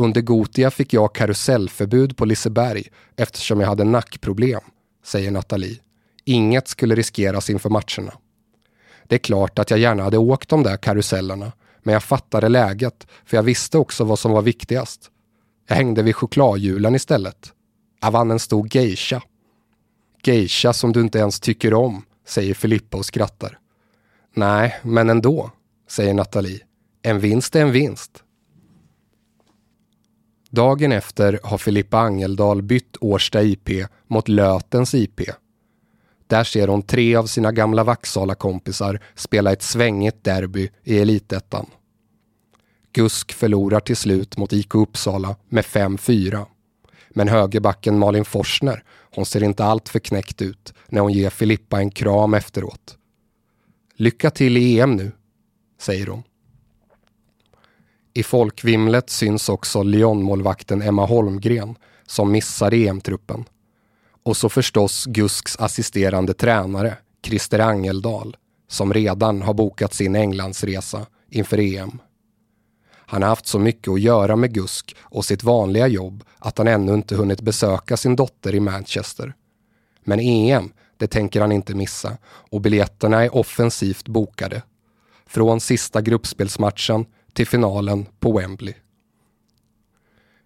Under 0.01 0.21
Gotia 0.21 0.71
fick 0.71 0.93
jag 0.93 1.15
karusellförbud 1.15 2.17
på 2.17 2.25
Liseberg 2.25 2.85
eftersom 3.17 3.61
jag 3.61 3.69
hade 3.69 3.85
nackproblem, 3.85 4.61
säger 5.05 5.31
Nathalie. 5.31 5.79
Inget 6.25 6.69
skulle 6.69 6.95
riskeras 6.95 7.51
inför 7.51 7.71
matcherna. 7.71 8.13
Det 9.07 9.15
är 9.15 9.19
klart 9.19 9.59
att 9.59 9.71
jag 9.71 9.81
gärna 9.81 10.03
hade 10.03 10.19
åkt 10.19 10.49
de 10.49 10.63
där 10.63 10.77
karusellerna, 10.77 11.53
men 11.83 11.93
jag 11.93 12.03
fattade 12.03 12.49
läget, 12.49 13.07
för 13.25 13.37
jag 13.37 13.43
visste 13.43 13.79
också 13.79 14.05
vad 14.05 14.19
som 14.19 14.33
var 14.33 14.43
viktigast. 14.43 15.11
Jag 15.69 15.77
hängde 15.77 16.03
vid 16.03 16.17
chokladhjulen 16.17 16.95
istället. 16.95 17.53
Jag 18.01 18.11
vann 18.11 18.31
en 18.31 18.39
stor 18.39 18.69
geisha. 18.77 19.23
Geisha 20.23 20.73
som 20.73 20.93
du 20.93 21.01
inte 21.01 21.19
ens 21.19 21.41
tycker 21.41 21.75
om, 21.75 22.05
säger 22.27 22.55
Filippa 22.55 22.97
och 22.97 23.07
skrattar. 23.07 23.59
Nej, 24.35 24.81
men 24.83 25.11
ändå, 25.11 25.51
säger 25.89 26.15
Nathalie. 26.15 26.61
En 27.03 27.21
vinst 27.21 27.57
är 27.57 27.61
en 27.61 27.73
vinst. 27.73 28.25
Dagen 30.59 30.93
efter 30.93 31.41
har 31.43 31.59
Filippa 31.59 31.99
Angeldal 31.99 32.63
bytt 32.63 32.97
Årsta 33.01 33.43
IP 33.43 33.69
mot 34.07 34.29
Lötens 34.29 34.95
IP. 34.95 35.21
Där 36.27 36.45
ser 36.45 36.69
hon 36.69 36.83
tre 36.83 37.17
av 37.17 37.27
sina 37.27 37.53
gamla 37.53 37.85
Vaksala-kompisar 37.85 39.01
spela 39.15 39.53
ett 39.53 39.63
svängigt 39.63 40.25
derby 40.25 40.71
i 40.85 40.99
elitettan. 40.99 41.67
Gusk 42.93 43.33
förlorar 43.33 43.81
till 43.81 43.97
slut 43.97 44.37
mot 44.37 44.53
IK 44.53 44.75
Uppsala 44.75 45.37
med 45.49 45.65
5-4. 45.65 46.47
Men 47.11 47.29
högerbacken 47.29 47.99
Malin 47.99 48.25
Forsner, 48.25 48.83
hon 49.15 49.27
ser 49.27 49.43
inte 49.43 49.65
allt 49.65 49.89
för 49.89 49.99
knäckt 49.99 50.43
ut 50.43 50.75
när 50.89 51.01
hon 51.01 51.13
ger 51.13 51.31
Filippa 51.31 51.79
en 51.79 51.91
kram 51.91 52.35
efteråt. 52.35 52.97
Lycka 53.97 54.31
till 54.31 54.57
i 54.57 54.81
EM 54.81 54.97
nu, 54.97 55.13
säger 55.81 56.07
hon. 56.07 56.23
I 58.19 58.23
folkvimlet 58.23 59.11
syns 59.11 59.49
också 59.49 59.83
Lyon-målvakten 59.83 60.83
Emma 60.83 61.07
Holmgren 61.07 61.77
som 62.07 62.33
missar 62.33 62.75
EM-truppen. 62.75 63.45
Och 64.23 64.37
så 64.37 64.49
förstås 64.49 65.05
Gusks 65.05 65.57
assisterande 65.57 66.35
tränare 66.35 66.97
Christer 67.23 67.59
Angeldal 67.59 68.37
som 68.69 68.95
redan 68.95 69.43
har 69.43 69.55
bokat 69.55 69.95
sin 69.95 70.17
Englandsresa 70.17 71.07
inför 71.31 71.59
EM. 71.59 71.99
Han 72.91 73.23
har 73.23 73.29
haft 73.29 73.47
så 73.47 73.59
mycket 73.59 73.89
att 73.89 74.01
göra 74.01 74.37
med 74.37 74.55
Gusk 74.55 74.97
och 75.01 75.25
sitt 75.25 75.43
vanliga 75.43 75.87
jobb 75.87 76.25
att 76.39 76.59
han 76.59 76.69
ännu 76.69 76.95
inte 76.95 77.17
hunnit 77.17 77.41
besöka 77.41 77.97
sin 77.97 78.17
dotter 78.17 78.55
i 78.55 78.61
Manchester. 78.61 79.35
Men 80.05 80.21
EM, 80.21 80.73
det 80.97 81.07
tänker 81.07 81.41
han 81.41 81.53
inte 81.53 81.75
missa 81.75 82.17
och 82.25 82.61
biljetterna 82.61 83.25
är 83.25 83.37
offensivt 83.37 84.09
bokade. 84.09 84.63
Från 85.27 85.61
sista 85.61 86.01
gruppspelsmatchen 86.01 87.07
till 87.39 87.47
finalen 87.47 88.07
på 88.21 88.39
Wembley. 88.39 88.75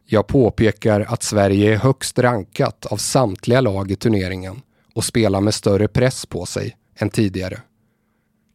Jag 0.04 0.26
påpekar 0.26 1.00
att 1.00 1.22
Sverige 1.22 1.74
är 1.74 1.76
högst 1.76 2.18
rankat 2.18 2.86
av 2.86 2.96
samtliga 2.96 3.60
lag 3.60 3.90
i 3.90 3.96
turneringen 3.96 4.62
och 4.94 5.04
spelar 5.04 5.40
med 5.40 5.54
större 5.54 5.88
press 5.88 6.26
på 6.26 6.46
sig 6.46 6.76
än 6.96 7.10
tidigare. 7.10 7.60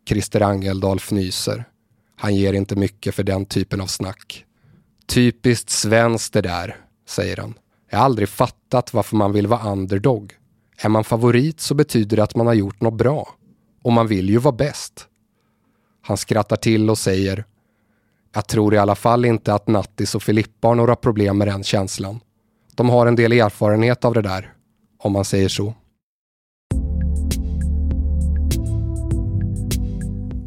Christer 0.07 0.41
Angeldal 0.41 0.97
fnyser. 0.97 1.65
Han 2.15 2.35
ger 2.35 2.53
inte 2.53 2.75
mycket 2.75 3.15
för 3.15 3.23
den 3.23 3.45
typen 3.45 3.81
av 3.81 3.87
snack. 3.87 4.45
Typiskt 5.07 5.69
svenskt 5.69 6.33
det 6.33 6.41
där, 6.41 6.77
säger 7.07 7.37
han. 7.37 7.53
Jag 7.89 7.97
har 7.97 8.05
aldrig 8.05 8.29
fattat 8.29 8.93
varför 8.93 9.15
man 9.15 9.33
vill 9.33 9.47
vara 9.47 9.71
underdog. 9.71 10.33
Är 10.77 10.89
man 10.89 11.03
favorit 11.03 11.59
så 11.59 11.73
betyder 11.73 12.17
det 12.17 12.23
att 12.23 12.35
man 12.35 12.47
har 12.47 12.53
gjort 12.53 12.81
något 12.81 12.97
bra. 12.97 13.35
Och 13.83 13.93
man 13.93 14.07
vill 14.07 14.29
ju 14.29 14.37
vara 14.37 14.55
bäst. 14.55 15.07
Han 16.01 16.17
skrattar 16.17 16.55
till 16.55 16.89
och 16.89 16.97
säger 16.97 17.45
jag 18.33 18.47
tror 18.47 18.73
i 18.73 18.77
alla 18.77 18.95
fall 18.95 19.25
inte 19.25 19.53
att 19.53 19.67
Nattis 19.67 20.15
och 20.15 20.23
Filippa 20.23 20.67
har 20.67 20.75
några 20.75 20.95
problem 20.95 21.37
med 21.37 21.47
den 21.47 21.63
känslan. 21.63 22.19
De 22.75 22.89
har 22.89 23.07
en 23.07 23.15
del 23.15 23.31
erfarenhet 23.31 24.05
av 24.05 24.13
det 24.13 24.21
där, 24.21 24.53
om 25.03 25.13
man 25.13 25.25
säger 25.25 25.49
så. 25.49 25.73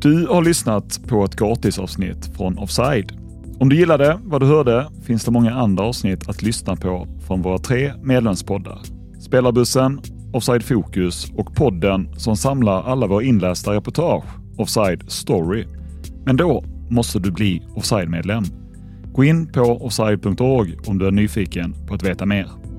Du 0.03 0.27
har 0.27 0.43
lyssnat 0.43 1.01
på 1.09 1.25
ett 1.25 1.37
gratisavsnitt 1.37 2.37
från 2.37 2.59
Offside. 2.59 3.12
Om 3.61 3.69
du 3.69 3.77
gillade 3.77 4.21
vad 4.25 4.40
du 4.40 4.47
hörde 4.47 4.90
finns 5.03 5.25
det 5.25 5.31
många 5.31 5.55
andra 5.55 5.85
avsnitt 5.85 6.29
att 6.29 6.43
lyssna 6.43 6.77
på 6.77 7.07
från 7.27 7.43
våra 7.43 7.59
tre 7.59 7.93
medlemspoddar. 8.03 8.81
Spelarbussen, 9.21 10.01
Offside 10.33 10.64
Fokus 10.64 11.33
och 11.37 11.55
podden 11.55 12.09
som 12.16 12.37
samlar 12.37 12.83
alla 12.83 13.07
våra 13.07 13.23
inlästa 13.23 13.75
reportage, 13.75 14.25
Offside 14.59 15.12
Story. 15.12 15.66
Men 16.25 16.37
då 16.37 16.64
måste 16.90 17.18
du 17.18 17.31
bli 17.31 17.62
Offside-medlem. 17.76 18.44
Gå 19.12 19.24
in 19.24 19.53
på 19.53 19.61
offside.org 19.61 20.76
om 20.87 20.98
du 20.98 21.07
är 21.07 21.11
nyfiken 21.11 21.74
på 21.87 21.94
att 21.94 22.03
veta 22.03 22.26
mer. 22.26 22.69